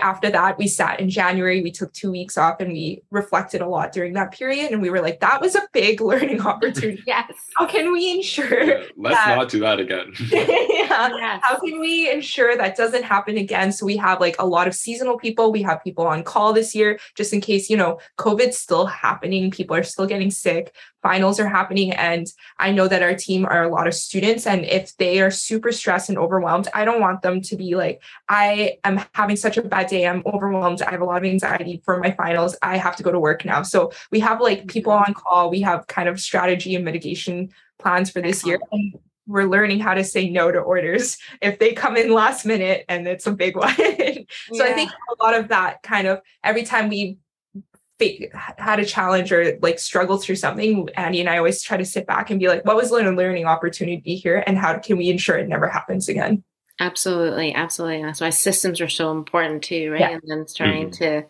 [0.00, 1.62] after that we sat in january.
[1.62, 4.72] We took two weeks off and we reflected a lot during that period.
[4.72, 7.02] And we were like that was a big learning opportunity.
[7.06, 7.32] Yes.
[7.54, 10.12] How can we ensure yeah, let's that, not do that again.
[10.30, 11.08] Yeah.
[11.16, 11.40] Yes.
[11.42, 13.72] how can we ensure that doesn't happen again?
[13.72, 15.52] So we have like a lot of seasonal people.
[15.52, 19.50] We have people on call this year just in case you know covid's still happening.
[19.50, 20.74] People are still getting sick
[21.06, 22.26] finals are happening and
[22.58, 25.72] i know that our team are a lot of students and if they are super
[25.72, 26.68] stressed and overwhelmed.
[26.74, 30.06] I don't want them to be like, I am having such a bad day.
[30.06, 30.82] I'm overwhelmed.
[30.82, 32.56] I have a lot of anxiety for my finals.
[32.62, 33.62] I have to go to work now.
[33.62, 35.10] So we have like people mm-hmm.
[35.10, 35.50] on call.
[35.50, 38.58] We have kind of strategy and mitigation plans for this year.
[38.72, 38.94] And
[39.26, 43.06] we're learning how to say no to orders if they come in last minute and
[43.08, 43.74] it's a big one.
[43.74, 43.84] so
[44.52, 44.64] yeah.
[44.64, 47.18] I think a lot of that kind of every time we
[48.58, 52.06] had a challenge or like struggled through something, Andy and I always try to sit
[52.06, 54.42] back and be like, what was the learning opportunity here?
[54.46, 56.42] And how can we ensure it never happens again?
[56.78, 58.02] Absolutely, absolutely.
[58.02, 60.00] That's why systems are so important too, right?
[60.00, 60.10] Yeah.
[60.10, 61.04] And then trying mm-hmm.
[61.04, 61.26] to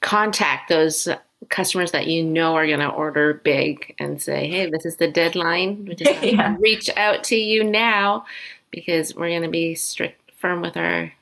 [0.00, 1.08] contact those
[1.48, 5.08] customers that you know are going to order big and say, "Hey, this is the
[5.08, 5.84] deadline.
[5.84, 6.56] We just yeah.
[6.58, 8.26] reach out to you now
[8.72, 11.12] because we're going to be strict, firm with our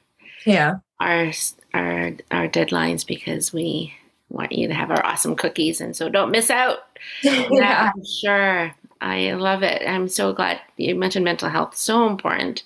[0.46, 1.32] yeah our
[1.74, 3.92] our our deadlines because we
[4.30, 5.80] want you to have our awesome cookies.
[5.80, 6.78] And so don't miss out.
[7.22, 7.92] yeah.
[7.94, 8.74] I'm sure.
[9.00, 9.82] I love it.
[9.86, 11.76] I'm so glad you mentioned mental health.
[11.76, 12.64] So important.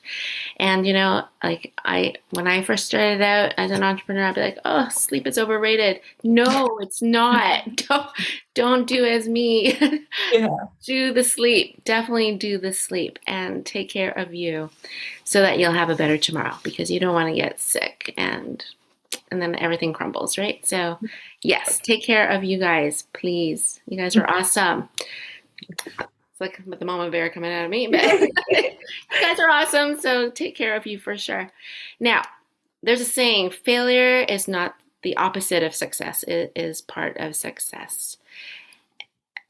[0.58, 4.40] And you know, like I when I first started out as an entrepreneur, I'd be
[4.40, 6.00] like, oh, sleep is overrated.
[6.22, 7.76] No, it's not.
[7.88, 8.08] don't
[8.54, 9.78] don't do as me.
[10.32, 10.48] Yeah.
[10.84, 11.84] do the sleep.
[11.84, 14.70] Definitely do the sleep and take care of you
[15.24, 18.64] so that you'll have a better tomorrow because you don't want to get sick and
[19.30, 20.64] and then everything crumbles, right?
[20.66, 21.06] So, mm-hmm.
[21.42, 23.80] yes, take care of you guys, please.
[23.86, 24.38] You guys are mm-hmm.
[24.38, 24.88] awesome.
[25.68, 28.02] It's like the mama bear coming out of me, but
[28.50, 28.72] you
[29.20, 30.00] guys are awesome.
[30.00, 31.50] So, take care of you for sure.
[32.00, 32.22] Now,
[32.82, 38.16] there's a saying failure is not the opposite of success, it is part of success.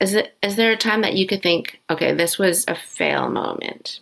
[0.01, 3.29] Is, it, is there a time that you could think, okay, this was a fail
[3.29, 4.01] moment?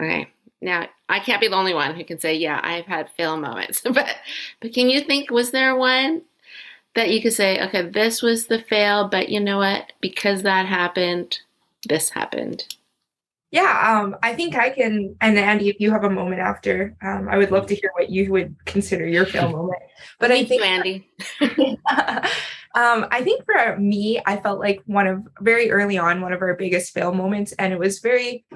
[0.00, 0.30] Okay,
[0.62, 3.82] now, I can't be the only one who can say, yeah, I've had fail moments.
[3.84, 4.16] but
[4.60, 6.22] but can you think was there one
[6.94, 9.92] that you could say, okay, this was the fail, but you know what?
[10.00, 11.38] Because that happened,
[11.88, 12.64] this happened.
[13.50, 15.14] Yeah, um, I think I can.
[15.20, 18.08] And Andy, if you have a moment after, um, I would love to hear what
[18.08, 19.82] you would consider your fail moment.
[20.18, 21.86] But Thank I think, you, Andy.
[22.74, 26.40] um, I think for me, I felt like one of very early on, one of
[26.40, 28.46] our biggest fail moments, and it was very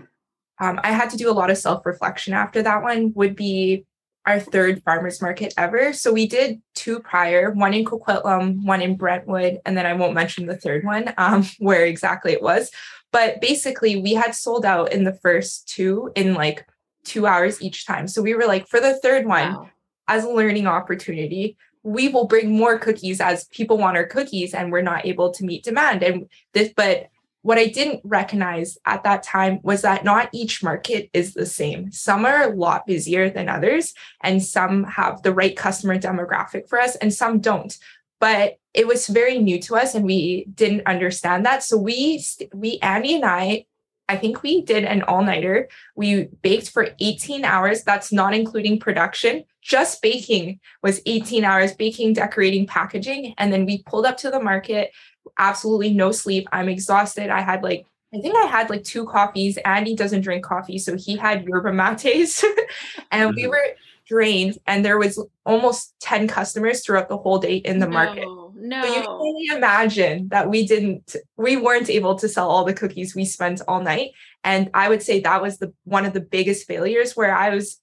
[0.60, 3.84] um, I had to do a lot of self reflection after that one, would be
[4.26, 5.92] our third farmers market ever.
[5.92, 10.14] So we did two prior, one in Coquitlam, one in Brentwood, and then I won't
[10.14, 12.70] mention the third one, um, where exactly it was.
[13.12, 16.66] But basically, we had sold out in the first two in like
[17.04, 18.08] two hours each time.
[18.08, 19.70] So we were like, for the third one, wow.
[20.08, 24.72] as a learning opportunity, we will bring more cookies as people want our cookies and
[24.72, 26.02] we're not able to meet demand.
[26.02, 27.06] And this, but
[27.46, 31.92] what I didn't recognize at that time was that not each market is the same.
[31.92, 36.80] Some are a lot busier than others, and some have the right customer demographic for
[36.80, 37.78] us, and some don't.
[38.18, 41.62] But it was very new to us, and we didn't understand that.
[41.62, 42.20] So we,
[42.52, 43.66] we, Andy and I,
[44.08, 45.68] I think we did an all nighter.
[45.94, 47.84] We baked for 18 hours.
[47.84, 49.44] That's not including production.
[49.62, 53.34] Just baking was 18 hours, baking, decorating, packaging.
[53.38, 54.90] And then we pulled up to the market
[55.38, 56.48] absolutely no sleep.
[56.52, 57.30] I'm exhausted.
[57.30, 59.58] I had like, I think I had like two coffees.
[59.58, 62.44] Andy doesn't drink coffee, so he had yerba mates,
[63.10, 63.50] and we mm-hmm.
[63.50, 64.58] were drained.
[64.66, 68.24] And there was almost 10 customers throughout the whole day in the no, market.
[68.54, 68.82] No.
[68.82, 72.72] So you can only imagine that we didn't, we weren't able to sell all the
[72.72, 74.12] cookies we spent all night.
[74.44, 77.80] And I would say that was the one of the biggest failures where I was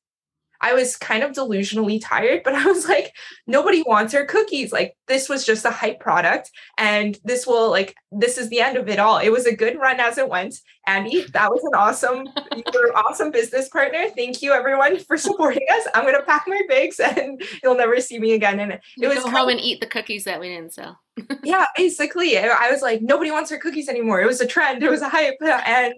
[0.63, 3.13] I was kind of delusionally tired, but I was like,
[3.45, 4.71] nobody wants our cookies.
[4.71, 8.77] Like this was just a hype product and this will like this is the end
[8.77, 9.17] of it all.
[9.17, 10.55] It was a good run as it went.
[10.87, 14.05] Andy, that was an awesome, you were an awesome business partner.
[14.15, 15.87] Thank you everyone for supporting us.
[15.93, 18.59] I'm gonna pack my bags and you'll never see me again.
[18.59, 20.99] And it You was go home of- and eat the cookies that we didn't sell.
[21.43, 24.21] yeah, basically, I I was like, nobody wants our cookies anymore.
[24.21, 25.93] It was a trend, it was a hype, and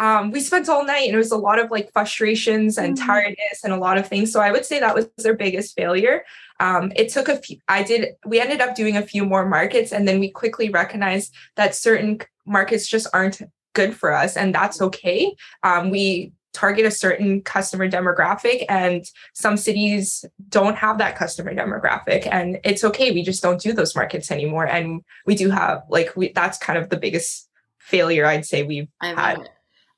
[0.00, 3.06] um, we spent all night, and it was a lot of like frustrations and Mhm.
[3.06, 4.32] tiredness and a lot of things.
[4.32, 6.24] So I would say that was their biggest failure.
[6.58, 7.58] Um, it took a few.
[7.68, 8.08] I did.
[8.26, 12.18] We ended up doing a few more markets, and then we quickly recognized that certain
[12.46, 13.42] markets just aren't
[13.74, 15.36] good for us, and that's okay.
[15.62, 22.26] Um, we target a certain customer demographic and some cities don't have that customer demographic
[22.26, 26.10] and it's okay we just don't do those markets anymore and we do have like
[26.16, 29.48] we that's kind of the biggest failure i'd say we've I had it.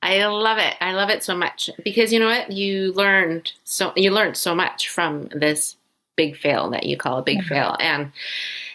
[0.02, 0.74] I love it.
[0.80, 2.50] I love it so much because you know what?
[2.50, 5.76] You learned so you learned so much from this
[6.16, 7.48] big fail that you call a big Mhm.
[7.48, 8.12] fail, and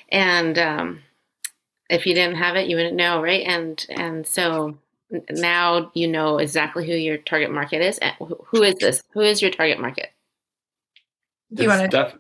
[0.09, 1.03] and um,
[1.89, 3.43] if you didn't have it, you wouldn't know, right?
[3.45, 4.77] And and so
[5.29, 7.97] now you know exactly who your target market is.
[7.99, 9.03] And who- who is this?
[9.11, 10.11] Who is your target market?
[11.53, 12.17] do you want to def-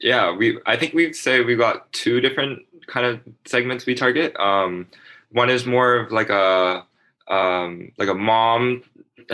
[0.00, 4.34] yeah, we I think we say we've got two different kind of segments we target.
[4.40, 4.86] Um,
[5.32, 6.86] one is more of like a
[7.30, 8.82] um, like a mom,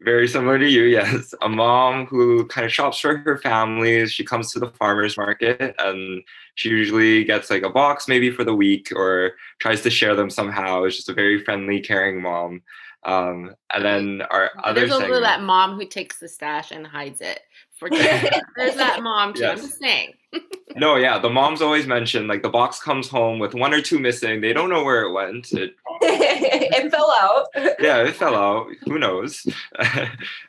[0.00, 0.84] very similar to you.
[0.84, 4.06] Yes, a mom who kind of shops for her family.
[4.06, 6.22] She comes to the farmers market and
[6.54, 10.30] she usually gets like a box maybe for the week or tries to share them
[10.30, 10.84] somehow.
[10.84, 12.62] It's just a very friendly, caring mom.
[13.04, 16.86] Um, and then our other There's also segment, that mom who takes the stash and
[16.86, 17.40] hides it.
[17.72, 19.44] Forget There's that mom too.
[19.44, 20.14] I'm just saying.
[20.76, 23.98] No, yeah, the moms always mention like the box comes home with one or two
[23.98, 24.40] missing.
[24.40, 25.52] They don't know where it went.
[25.52, 27.46] It, it fell out
[27.80, 28.66] yeah, it fell out.
[28.84, 29.46] Who knows?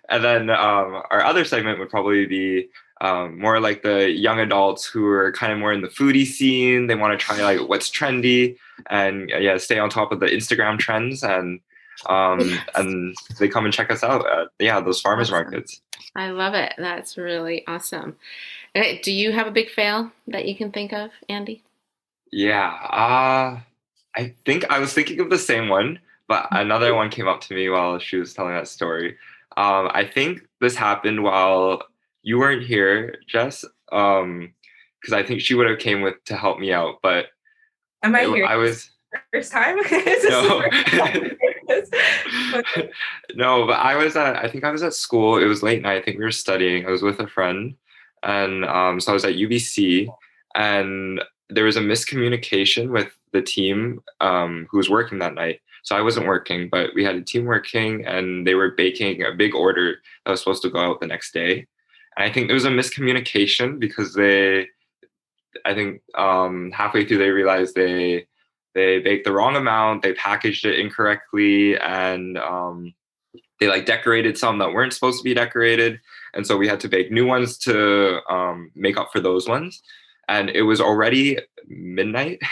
[0.10, 2.70] and then um, our other segment would probably be
[3.02, 6.88] um, more like the young adults who are kind of more in the foodie scene.
[6.88, 8.58] They want to try like what's trendy
[8.90, 11.60] and uh, yeah, stay on top of the Instagram trends and
[12.08, 12.68] um, Yes.
[12.76, 15.44] and they come and check us out at yeah those farmers Awesome.
[15.52, 15.82] markets.
[16.16, 16.74] I love it.
[16.78, 18.16] That's really awesome.
[18.76, 21.64] Okay, Do you have a big fail that you can think of, Andy?
[22.32, 23.60] Yeah, uh,
[24.18, 27.54] I think I was thinking of the same one, but another one came up to
[27.56, 29.18] me while she was telling that story.
[29.56, 31.84] Um, I think this happened while
[32.24, 34.54] you weren't here, Jess, um,
[35.00, 37.28] because I think she would have came with to help me out, but
[38.04, 38.90] am i it- here I was
[39.32, 40.62] first time Is this the No.
[40.62, 41.32] first time?
[41.70, 42.90] Okay.
[43.36, 45.38] no, but I was at I think I was at school.
[45.38, 45.98] It was late night.
[45.98, 46.86] I think we were studying.
[46.86, 47.76] I was with a friend,
[48.26, 50.08] and um, so I was at UBC,
[50.56, 55.62] and there was a miscommunication with the team um, who was working that night.
[55.84, 59.32] So I wasn't working, but we had a team working, and they were baking a
[59.32, 61.68] big order that was supposed to go out the next day.
[62.18, 64.68] And I think there was a miscommunication because they,
[65.64, 68.26] I think um, halfway through they realized they
[68.74, 72.94] they baked the wrong amount they packaged it incorrectly and um,
[73.60, 76.00] they like decorated some that weren't supposed to be decorated
[76.34, 79.82] and so we had to bake new ones to um, make up for those ones
[80.28, 82.39] and it was already midnight.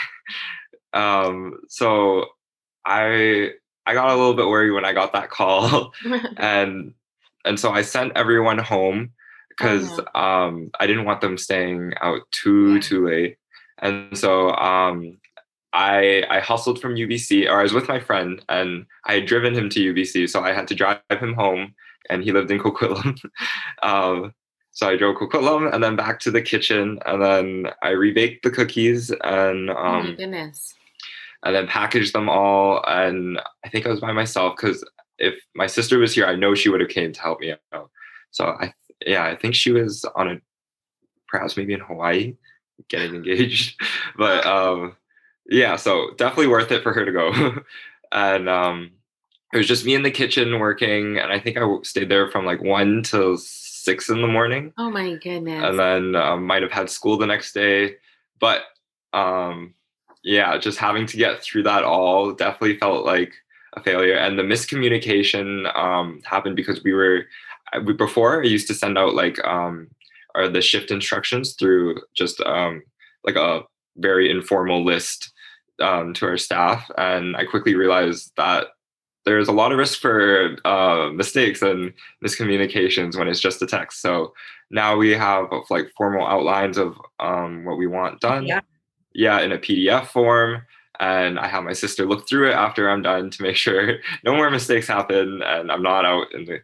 [0.92, 2.26] Um, so
[2.86, 3.50] i
[3.86, 5.92] i got a little bit worried when i got that call.
[6.36, 6.94] And
[7.44, 9.10] and so i sent everyone home
[9.48, 12.80] because um, i didn't want them staying out too Yeah.
[12.80, 13.36] too late.
[13.78, 15.18] And so um,
[15.74, 19.54] I I hustled from UBC, or I was with my friend, and I had driven
[19.54, 21.74] him to UBC, so I had to drive him home,
[22.08, 23.18] and he lived in Coquitlam.
[23.82, 24.32] um,
[24.70, 28.50] so I drove Coquitlam and then back to the kitchen, and then I rebaked the
[28.50, 30.74] cookies and oh my um, goodness.
[31.44, 32.82] and then packaged them all.
[32.86, 34.84] And I think I was by myself because
[35.18, 37.90] if my sister was here, I know she would have came to help me out.
[38.30, 38.72] So I
[39.04, 40.36] yeah, I think she was on a
[41.28, 42.36] perhaps maybe in Hawaii
[42.88, 43.80] getting engaged,
[44.16, 44.96] but um
[45.46, 47.54] yeah, so definitely worth it for her to go.
[48.12, 48.90] and um,
[49.52, 52.44] it was just me in the kitchen working, and I think I stayed there from
[52.46, 55.62] like one till six in the morning, Oh my goodness.
[55.62, 57.96] and then um, might have had school the next day.
[58.40, 58.62] But
[59.12, 59.74] um,
[60.22, 63.34] yeah, just having to get through that all definitely felt like
[63.74, 64.14] a failure.
[64.14, 67.26] And the miscommunication um, happened because we were
[67.84, 69.88] we, before I used to send out like um,
[70.34, 72.82] or the shift instructions through just um,
[73.24, 73.62] like a
[73.98, 75.32] very informal list
[75.80, 78.68] um, to our staff, and I quickly realized that
[79.24, 81.92] there's a lot of risk for uh, mistakes and
[82.24, 84.02] miscommunications when it's just a text.
[84.02, 84.34] So
[84.70, 88.46] now we have like formal outlines of um, what we want done.
[88.46, 88.60] Yeah.
[89.14, 90.62] Yeah, in a PDF form.
[91.00, 94.34] And I have my sister look through it after I'm done to make sure no
[94.34, 96.60] more mistakes happen and I'm not out in the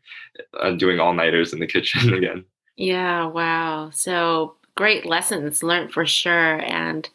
[0.61, 2.45] uh, doing all nighters in the kitchen again.
[2.77, 3.91] Yeah, wow.
[3.93, 6.61] So great lessons learned for sure.
[6.61, 7.09] And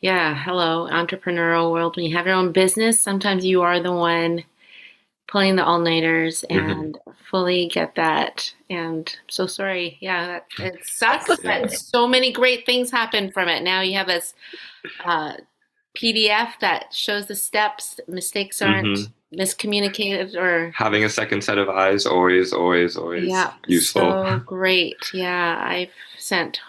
[0.00, 1.96] yeah, hello, entrepreneurial world.
[1.96, 4.44] When you have your own business, sometimes you are the one
[5.28, 6.70] pulling the all nighters Mhm.
[6.72, 6.98] and
[7.30, 8.52] fully get that.
[8.68, 9.96] And so sorry.
[10.00, 11.60] Yeah, that, it sucks, Yeah.
[11.60, 13.62] but so many great things happen from it.
[13.62, 14.34] Now you have this
[15.04, 15.34] uh,
[15.96, 19.12] PDF that shows the steps, mistakes aren't Mhm.
[19.34, 24.02] miscommunicated or Having a second set of eyes always, always, always yeah, useful.
[24.24, 24.96] So great.
[25.14, 26.60] Yeah, I've sent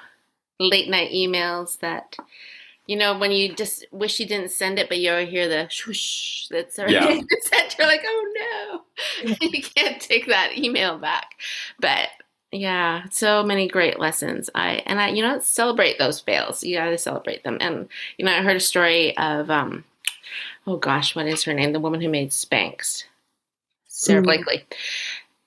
[0.59, 2.15] late night emails that,
[2.91, 5.65] you know, when you just wish you didn't send it, but you already hear the
[5.71, 7.21] swoosh that's already Yeah.
[7.43, 7.75] sent.
[7.79, 8.81] You're like, oh
[9.23, 11.35] no, you can't take that email back.
[11.79, 12.09] But
[12.51, 14.49] yeah, so many great lessons.
[14.55, 16.65] I and I, you know, celebrate those fails.
[16.65, 17.57] You got to celebrate them.
[17.61, 17.87] And
[18.17, 19.85] you know, I heard a story of, um,
[20.67, 21.71] oh gosh, what is her name?
[21.71, 23.05] The woman who made Spanx,
[23.87, 24.25] Sara Mm.
[24.25, 24.65] Blakely.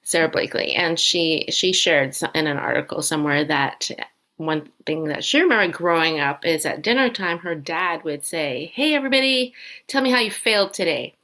[0.03, 3.91] Sara Blakely, and she she shared in an article somewhere that
[4.37, 8.73] one thing that she remembered growing up is at dinner time, her dad would say,
[8.75, 9.55] "Hey, everybody,
[9.89, 11.15] tell me how you failed today."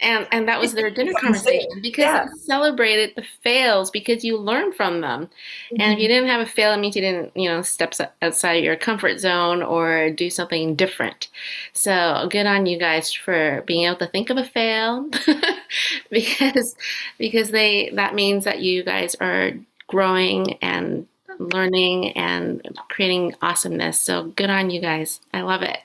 [0.00, 2.24] And, and that was their dinner conversation because Yeah.
[2.24, 5.30] it celebrated the fails because you learn from them.
[5.78, 8.64] And if you didn't have a fail, it means you didn't, you know, step outside
[8.64, 11.28] your comfort zone or do something different.
[11.72, 15.08] So good on you guys for being able to think of a fail,
[16.10, 16.76] because
[17.18, 19.52] because they that means that you guys are
[19.86, 21.06] growing and
[21.38, 23.98] learning and creating awesomeness.
[23.98, 25.20] So good on you guys.
[25.32, 25.78] I love it.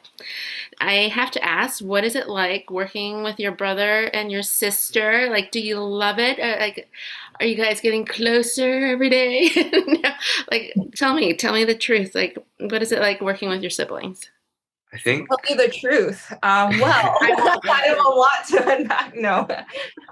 [0.82, 5.30] I have to ask, what is it like working with your brother and your sister?
[5.30, 6.40] Like, do you love it?
[6.40, 6.90] Or, like,
[7.40, 9.50] are you guys getting closer every day?
[9.88, 10.12] No.
[10.52, 12.16] Like, tell me, tell me the truth.
[12.16, 14.30] Like, what is it like working with your siblings?
[14.94, 16.32] I think Tell me the truth.
[16.44, 19.16] Um, well, I want I have a lot to unpack.
[19.16, 19.48] No,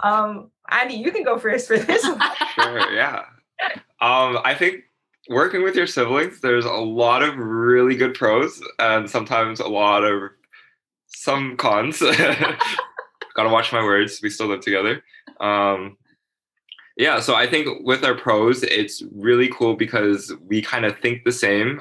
[0.04, 2.22] um, Andy, you can go first for this one.
[2.56, 3.26] sure, yeah.
[4.02, 4.84] Um, I think
[5.30, 10.04] working with your siblings, there's a lot of really good pros and sometimes a lot
[10.04, 10.32] of
[11.08, 12.00] some cons.
[13.36, 14.20] Gotta watch my words.
[14.22, 15.04] We still live together.
[15.40, 15.98] Um,
[16.98, 21.24] yeah, so I think with our pros, it's really cool because we kind of think
[21.24, 21.76] the same.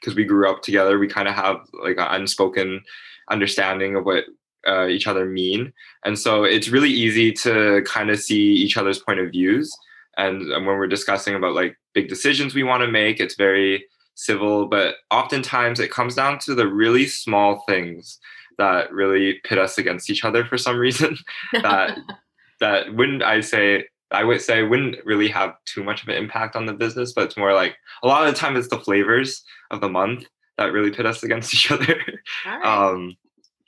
[0.00, 2.82] Because we grew up together, we kind of have like an unspoken
[3.30, 4.24] understanding of what
[4.66, 5.72] uh, each other mean,
[6.04, 9.72] and so it's really easy to kind of see each other's point of views.
[10.16, 13.84] And, and when we're discussing about like big decisions we want to make, it's very
[14.14, 14.66] civil.
[14.66, 18.18] But oftentimes, it comes down to the really small things
[18.58, 21.16] that really pit us against each other for some reason.
[21.52, 21.98] that
[22.60, 26.54] that wouldn't I say I would say wouldn't really have too much of an impact
[26.54, 29.42] on the business, but it's more like a lot of the time it's the flavors
[29.70, 30.26] of the month
[30.58, 31.98] that really pit us against each other.
[32.46, 32.64] Right.
[32.64, 33.16] um,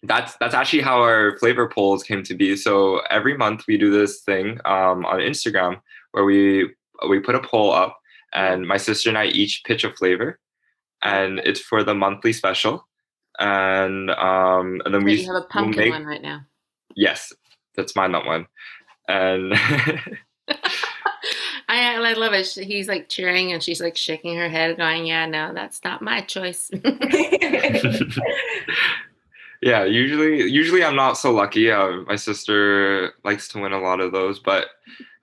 [0.07, 2.57] that's that's actually how our flavor polls came to be.
[2.57, 5.81] So every month we do this thing um, on Instagram
[6.15, 6.71] where we
[7.09, 7.99] we put a poll up,
[8.33, 10.39] and my sister and I each pitch a flavor,
[11.03, 12.87] and it's for the monthly special,
[13.41, 16.43] and um, and then So we have a we'll pumpkin make- one right now.
[16.95, 17.33] Yes,
[17.75, 18.47] that's my that one,
[19.09, 19.53] and
[21.69, 22.47] I, I love it.
[22.47, 26.21] He's like cheering and she's like shaking her head, going, Yeah, no, that's not my
[26.21, 26.71] choice.
[29.62, 31.71] yeah, usually usually I'm not so lucky.
[31.71, 34.67] Uh, my sister likes to win a lot of those, but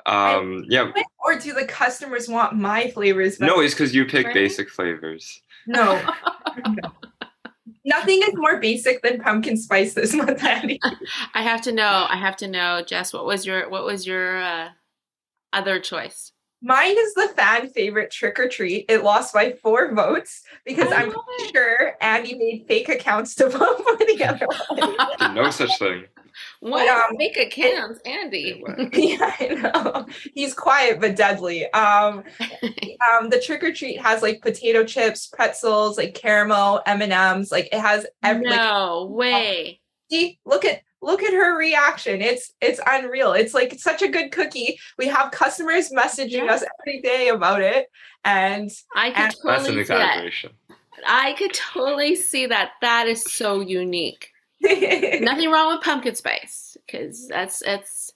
[0.06, 0.92] um, yeah,
[1.24, 3.40] or do the customers want my flavors?
[3.40, 4.34] no, it's because you pick Right?
[4.34, 5.42] basic flavors.
[5.68, 6.02] no.
[6.68, 6.92] no.
[7.86, 10.80] Nothing is more basic than pumpkin spice this month, Andy.
[11.34, 12.06] I have to know.
[12.08, 13.12] I have to know, Jess.
[13.12, 14.70] What was your what was your uh,
[15.52, 16.32] other choice?
[16.62, 18.86] Mine is the fan favorite trick or treat.
[18.88, 21.52] It lost by four votes because I I'm it.
[21.56, 24.48] sure Andy made fake accounts to vote for the other
[25.18, 25.34] one.
[25.34, 26.06] No such thing.
[26.60, 28.64] What um, make accounts, Andy?
[28.94, 30.06] yeah, I know.
[30.34, 31.72] He's quiet but deadly.
[31.74, 32.24] Um,
[33.14, 37.52] um, the trick or treat has like potato chips, pretzels, like caramel, M and M's.
[37.52, 38.48] Like it has every.
[38.48, 39.80] Like, no way.
[40.10, 42.22] see, look at look at her reaction.
[42.22, 43.34] It's it's unreal.
[43.34, 44.80] It's like such a good cookie.
[44.98, 46.54] We have customers messaging Yeah.
[46.54, 47.88] us every day about it,
[48.24, 50.32] and I could And- That's an totally see that.
[51.08, 52.74] I could totally see that.
[52.82, 54.31] That is so unique.
[54.62, 58.12] Nothing wrong with pumpkin spice because that's it's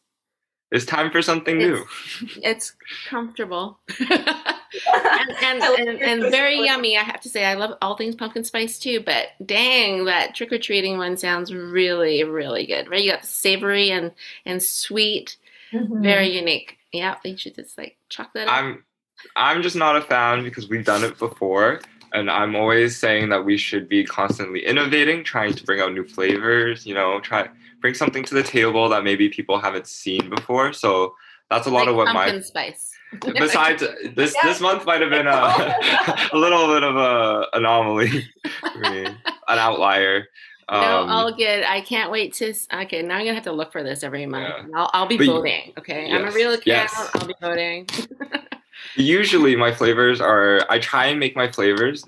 [0.72, 1.86] It's time for something new.
[2.44, 2.74] it's
[3.08, 4.10] comfortable and
[5.44, 6.98] and, and, and very yummy.
[6.98, 9.00] I have to say, I love all things pumpkin spice too.
[9.06, 12.90] But dang, that trick or treating one sounds really really good.
[12.90, 14.12] Right, you got the savory and
[14.46, 15.38] and sweet,
[15.74, 16.02] Mhm.
[16.04, 16.78] very unique.
[16.92, 18.48] Yeah, you should just like chocolate.
[18.50, 18.84] I'm
[19.36, 21.80] I'm just not a fan because we've done it before.
[22.16, 26.08] And I'm always saying that we should be constantly innovating, trying to bring out new
[26.08, 27.50] flavors, you know, try
[27.82, 30.72] bring something to the table that maybe people haven't seen before.
[30.74, 31.14] So
[31.50, 32.92] that's a lot like of what pumpkin my spice.
[33.22, 33.84] Besides,
[34.16, 34.48] this Yeah.
[34.50, 35.32] this month might have been a,
[36.34, 38.10] a little bit of a anomaly
[38.74, 40.26] for me, an outlier.
[40.72, 41.64] no, Um, all good.
[41.66, 42.54] I can't wait to.
[42.84, 44.48] Okay, now I'm gonna have to look for this every month.
[44.48, 44.66] Yeah.
[44.80, 45.74] I'll, I'll be But voting.
[45.78, 46.66] Okay, I'm a real account.
[46.66, 47.10] yes.
[47.16, 47.88] I'll be voting.
[48.96, 50.62] Usually, my flavors are.
[50.70, 52.06] I try and make my flavors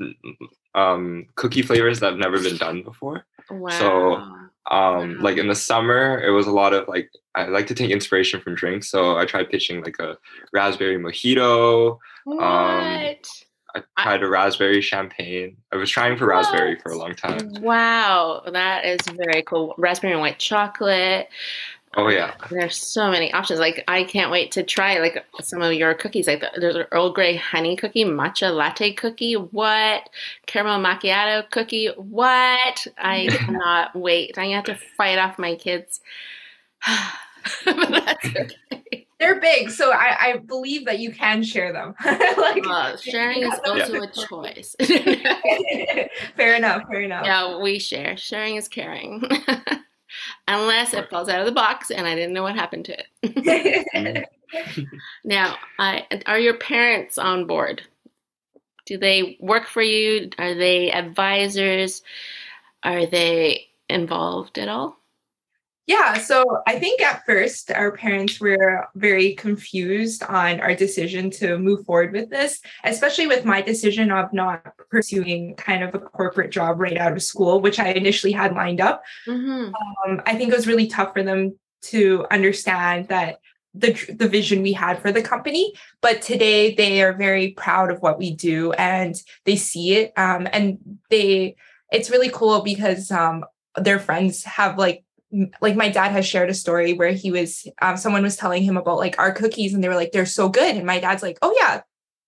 [0.75, 3.25] um, cookie flavors that have never been done before.
[3.49, 4.49] Wow.
[4.69, 7.89] Um, like in the summer, it was a lot of like I like to take
[7.91, 10.17] inspiration from drinks, so I tried pitching like a
[10.53, 11.97] raspberry mojito.
[12.25, 12.43] what?
[12.43, 13.17] I
[13.75, 15.57] I- tried a raspberry champagne.
[15.71, 17.51] I was trying for raspberry for a long time.
[17.61, 19.75] Wow, that is very cool.
[19.77, 21.29] Raspberry and white chocolate.
[22.00, 23.60] Oh yeah, There's so many options.
[23.60, 26.28] Like I can't wait to try like some of your cookies.
[26.28, 29.34] Like the, there's an Earl Grey honey cookie, matcha latte cookie.
[29.34, 30.08] What?
[30.45, 31.88] Caramel macchiato cookie.
[31.98, 32.86] What?
[33.00, 34.38] I cannot wait.
[34.38, 36.00] I have to fight off my kids.
[37.66, 39.08] but that's okay.
[39.20, 41.95] They're big, so I, I believe that you can share them.
[42.06, 44.76] like, Uh, sharing is also a choice.
[46.36, 46.84] fair enough.
[46.88, 47.26] Fair enough.
[47.26, 48.16] yeah, we share.
[48.18, 49.24] Sharing is caring.
[50.48, 53.86] Unless it falls out of the box and I didn't know what happened to it.
[53.95, 54.24] Mm.
[55.26, 57.82] Now, I, are your parents on board?
[58.86, 60.30] Do they work for you?
[60.38, 62.02] Are they advisors?
[62.84, 64.98] Are they involved at all?
[65.88, 71.57] Yeah, so I think at first our parents were very confused on our decision to
[71.57, 76.51] move forward with this, especially with my decision of not pursuing kind of a corporate
[76.51, 79.01] job right out of school, which I initially had lined up.
[79.25, 79.73] Mm-hmm.
[80.11, 83.39] Um, I think it was really tough for them to understand that
[83.73, 85.73] the the vision we had for the company.
[86.01, 89.15] But today they are very proud of what we do and
[89.45, 90.11] they see it.
[90.17, 91.55] Um, and they
[91.93, 93.45] it's really cool because um,
[93.77, 95.05] their friends have like
[95.61, 98.78] like my dad has shared a story where he was um, someone was telling him
[98.78, 100.75] about like our cookies and they were like they're so good.
[100.75, 101.82] And my dad's like oh yeah.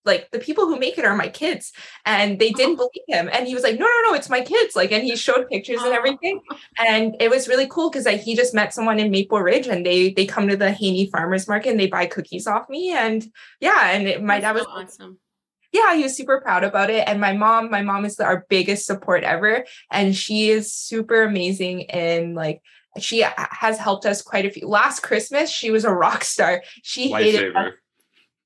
[0.05, 1.71] Like the people who make it are my kids.
[2.05, 3.29] And they didn't believe him.
[3.31, 4.75] And he was like no no no it's my kids.
[4.75, 6.41] Like and he showed pictures and everything.
[6.77, 9.85] And it was really cool because like he just met someone in Maple Ridge and
[9.85, 12.91] they they come to the Haney Farmers Market and they buy cookies off me.
[12.91, 13.25] And
[13.61, 15.19] yeah and it, my dad was so awesome.
[15.71, 17.07] yeah he was super proud about it.
[17.07, 19.65] And my mom my mom is our biggest support ever.
[19.89, 22.61] And she is super amazing in like
[23.01, 24.67] she has helped us quite a few.
[24.67, 26.63] Last christmas she was a rock star.
[26.83, 27.71] She hated lifesaver.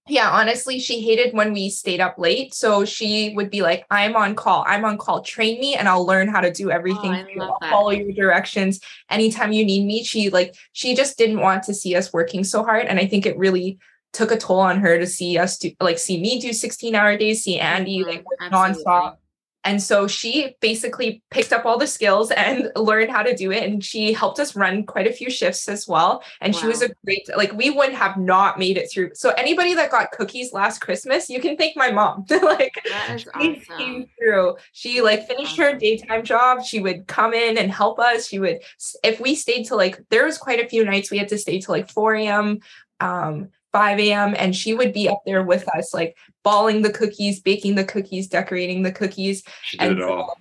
[0.07, 2.53] yeah honestly she hated when we stayed up late.
[2.53, 4.63] So she would be like i'm on call.
[4.67, 5.21] I'm on call.
[5.21, 7.39] Train me and i'll learn how to do everything Oh, I for you.
[7.39, 7.71] love I'll that.
[7.71, 8.79] follow your directions
[9.09, 10.03] anytime you need me.
[10.03, 12.85] She like she just didn't want to see us working so hard.
[12.87, 13.79] And i think it really
[14.11, 17.17] took a toll on her to see us do like see me do 16 hour
[17.17, 18.83] days see andy Mhm, like work absolutely.
[18.83, 19.17] nonstop
[19.63, 23.63] and so she basically picked up all the skills and learned how to do it.
[23.63, 26.23] And she helped us run quite a few shifts as well.
[26.41, 29.11] And she was a great, like, we would have not made it through.
[29.13, 32.25] So, anybody that got cookies last Christmas, you can thank my mom.
[32.41, 32.75] like,
[33.17, 33.77] she awesome.
[33.77, 34.57] came through.
[34.73, 36.63] She like finished her daytime job.
[36.63, 38.27] She would come in and help us.
[38.27, 38.59] She would,
[39.03, 41.59] if we stayed till like, there was quite a few nights we had to stay
[41.59, 42.59] till like 4 a.m.
[42.99, 44.35] Um, 5 a.m.
[44.37, 48.27] and she would be up there with us, like balling the cookies, baking the cookies,
[48.27, 50.37] decorating the cookies She did and it all.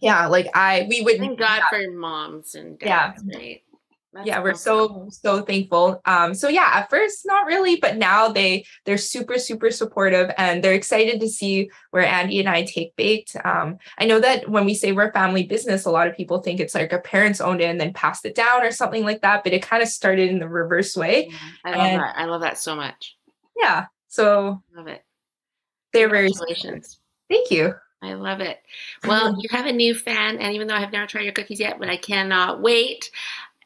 [0.00, 3.12] yeah like i we would Thank God for moms and Yeah.
[3.12, 3.62] dads, right?
[4.12, 5.08] That's yeah we're awesome.
[5.10, 9.38] so so thankful um so yeah at first not really but now they they're super
[9.38, 14.06] super supportive and they're excited to see where andy and i take BAK'D um i
[14.06, 16.74] know that when we say we're a family business a lot of people think it's
[16.74, 19.52] like our parents owned it and then passed it down or something like that but
[19.52, 22.14] it kind of started in the reverse way Yeah, I love And- that.
[22.18, 23.16] I love that so much.
[23.56, 25.04] yeah so Love it.
[25.92, 26.98] they're very Congratulations.
[27.28, 28.58] thank you I love it.
[29.06, 31.78] Well, you have a new fan, and even though I've never tried your cookies yet,
[31.78, 33.10] but I cannot wait.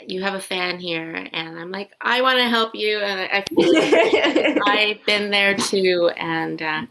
[0.06, 3.38] You have a fan here, and I'm like, I want to help you, and I,
[3.38, 6.10] I feel like I've been there too.
[6.16, 6.82] And uh,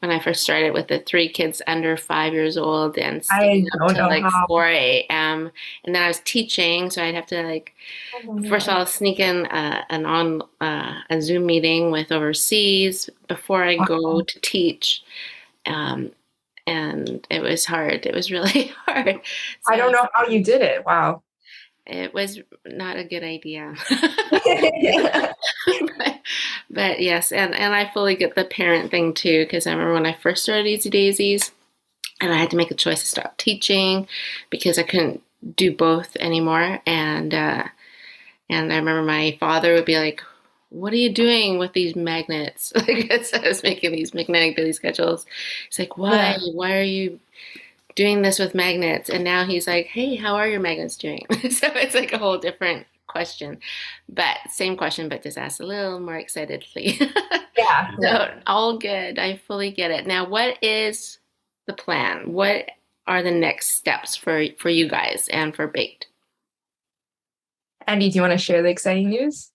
[0.00, 3.68] when I first started with the three kids under five years old and I staying
[3.80, 4.46] up till like how.
[4.48, 5.50] 4 a.m.,
[5.84, 7.74] and then I was teaching, so I'd have to like
[8.48, 13.62] First of all, sneak in uh, an on uh, a Zoom meeting with overseas before
[13.62, 15.02] I go to teach,
[15.66, 16.10] um,
[16.66, 18.04] and it was hard.
[18.06, 19.20] It was really hard.
[19.68, 21.22] i don't know how you did it wow
[21.88, 23.74] It was not a good idea.
[24.30, 24.42] but,
[26.70, 30.06] but yes, and and I fully get the parent thing too because I remember when
[30.06, 31.50] I first started Easy Daysies,
[32.20, 34.06] and I had to make a choice to stop teaching
[34.50, 35.22] because I couldn't
[35.56, 37.64] do both anymore, and uh,
[38.50, 40.22] and I remember my father would be like.
[40.70, 42.74] What are you doing with these magnets?
[42.76, 45.24] Like I was making these magnetic daily schedules,
[45.70, 46.36] he's like, "Why?
[46.52, 47.20] Why are you
[47.98, 51.66] doing this with magnets?" And now he's like, "Hey, how are your magnets doing?" so
[51.74, 53.58] it's like a whole different question,
[54.08, 57.00] but same question, but just asked a little more excitedly.
[57.58, 57.90] yeah.
[58.00, 59.18] so all good.
[59.18, 60.06] I fully get it.
[60.06, 61.18] Now, what is
[61.66, 62.32] the plan?
[62.32, 62.70] What
[63.08, 66.06] are the next steps for for you guys and for BAK'D?
[67.88, 69.50] Andy, do you want to share the exciting news?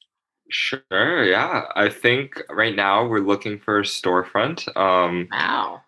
[0.50, 1.24] Sure.
[1.24, 1.66] Yeah.
[1.76, 4.76] I think right now we're looking for a storefront.
[4.76, 5.82] Um, wow.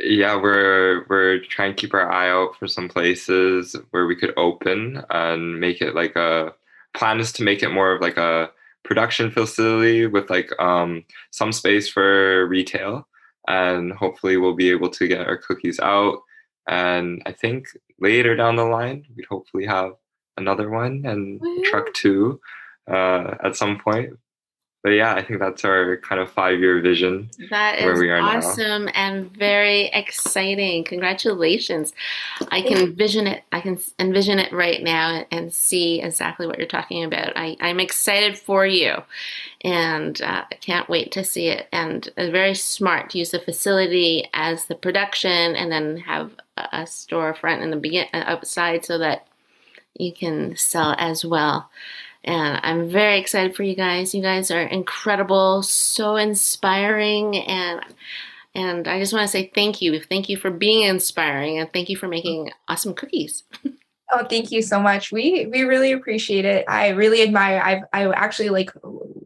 [0.00, 4.32] Yeah, we're we're trying to keep our eye out for some places where we could
[4.36, 6.52] open and make it like a
[6.94, 8.50] plan is to make it more of like a
[8.84, 13.06] production facility with like um, some space for retail.
[13.48, 16.20] And hopefully we'll be able to get our cookies out.
[16.68, 17.68] And i think
[18.00, 19.92] later down the line we'd hopefully have
[20.36, 22.40] another one and truck two
[22.90, 24.18] uh, at some point
[24.82, 27.28] but yeah, I think that's our kind of five year vision.
[27.50, 28.92] That is awesome now.
[28.94, 30.84] and very exciting.
[30.84, 31.92] Congratulations.
[32.52, 33.42] I can envision it.
[33.50, 37.32] I can envision it right now and see exactly what you're talking about.
[37.36, 39.02] I, I'm excited for you
[39.62, 41.66] and uh, I can't wait to see it.
[41.72, 47.62] And very smart to use the facility as the production and then have a storefront
[47.62, 49.26] in the begin outside so that
[49.98, 51.70] you can sell as well.
[52.26, 54.14] And I'm very excited for you guys.
[54.14, 57.80] You guys are incredible, so inspiring, and
[58.54, 60.00] and I just want to say thank you.
[60.00, 63.44] Thank you for being inspiring, and thank you for making awesome cookies.
[64.12, 65.10] Oh, thank you so much.
[65.10, 66.64] We we really appreciate it.
[66.68, 67.60] I really admire.
[67.60, 68.70] I've I actually like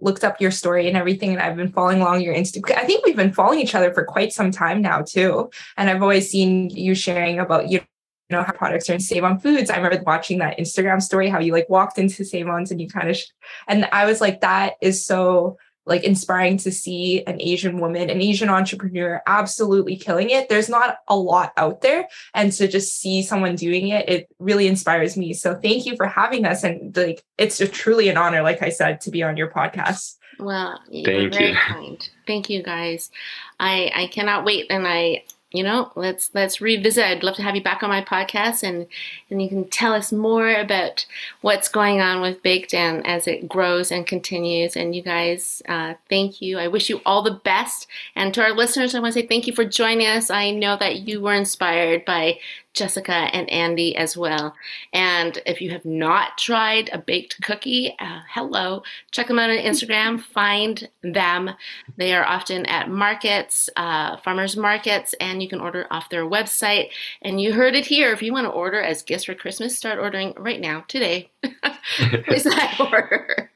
[0.00, 2.78] looked up your story and everything, and I've been following along your Instagram.
[2.78, 5.50] I think we've been following each other for quite some time now too.
[5.76, 7.82] And I've always seen you sharing about you
[8.30, 9.70] know how products are in Save on Foods.
[9.70, 12.88] I remember watching that Instagram story how you like walked into Save On's and you
[12.88, 13.26] kind of sh-
[13.68, 18.20] and I was like that is so like inspiring to see an Asian woman, an
[18.20, 20.48] Asian entrepreneur absolutely killing it.
[20.48, 24.68] There's not a lot out there and to just see someone doing it it really
[24.68, 25.32] inspires me.
[25.32, 28.68] So thank you for having us and like it's a truly an honor like I
[28.68, 30.16] said to be on your podcast.
[30.38, 31.56] Well, you're Thank very you.
[31.56, 32.08] kind.
[32.26, 33.10] Thank you guys.
[33.58, 37.04] I I cannot wait and I you know let's let's revisit.
[37.04, 38.86] I'd love to have you back on my podcast and
[39.30, 41.06] and you can tell us more about
[41.40, 44.76] what's going on with BAK'D and as it grows and continues.
[44.76, 46.58] And you guys uh, thank you.
[46.58, 47.86] I wish you all the best.
[48.14, 50.30] And to our listeners i want to say thank you for joining us.
[50.30, 52.38] I know that you were inspired by
[52.74, 54.54] Jessica and Andy as well.
[54.92, 59.56] And if you have not tried a BAK'D cookie, uh, hello, check them out on
[59.56, 61.50] Instagram, find them.
[61.96, 66.90] They are often at markets, uh, farmers markets, and you can order off their website.
[67.22, 68.12] And you heard it here.
[68.12, 71.30] If you want to order as gifts for Christmas, start ordering right now, today.
[71.42, 73.50] Place that order.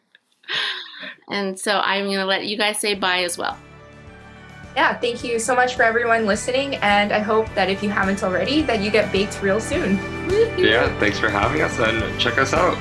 [1.29, 3.57] And so I'm going to let you guys say bye as well
[4.77, 6.77] yeah, thank you so much for everyone listening.
[6.77, 9.97] And I hope that if you haven't already, that you get baked real soon.
[10.59, 12.77] Yeah, thanks for having us and check us out.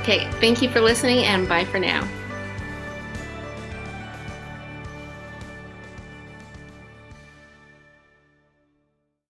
[0.00, 2.08] Okay, thank you for listening and bye for now.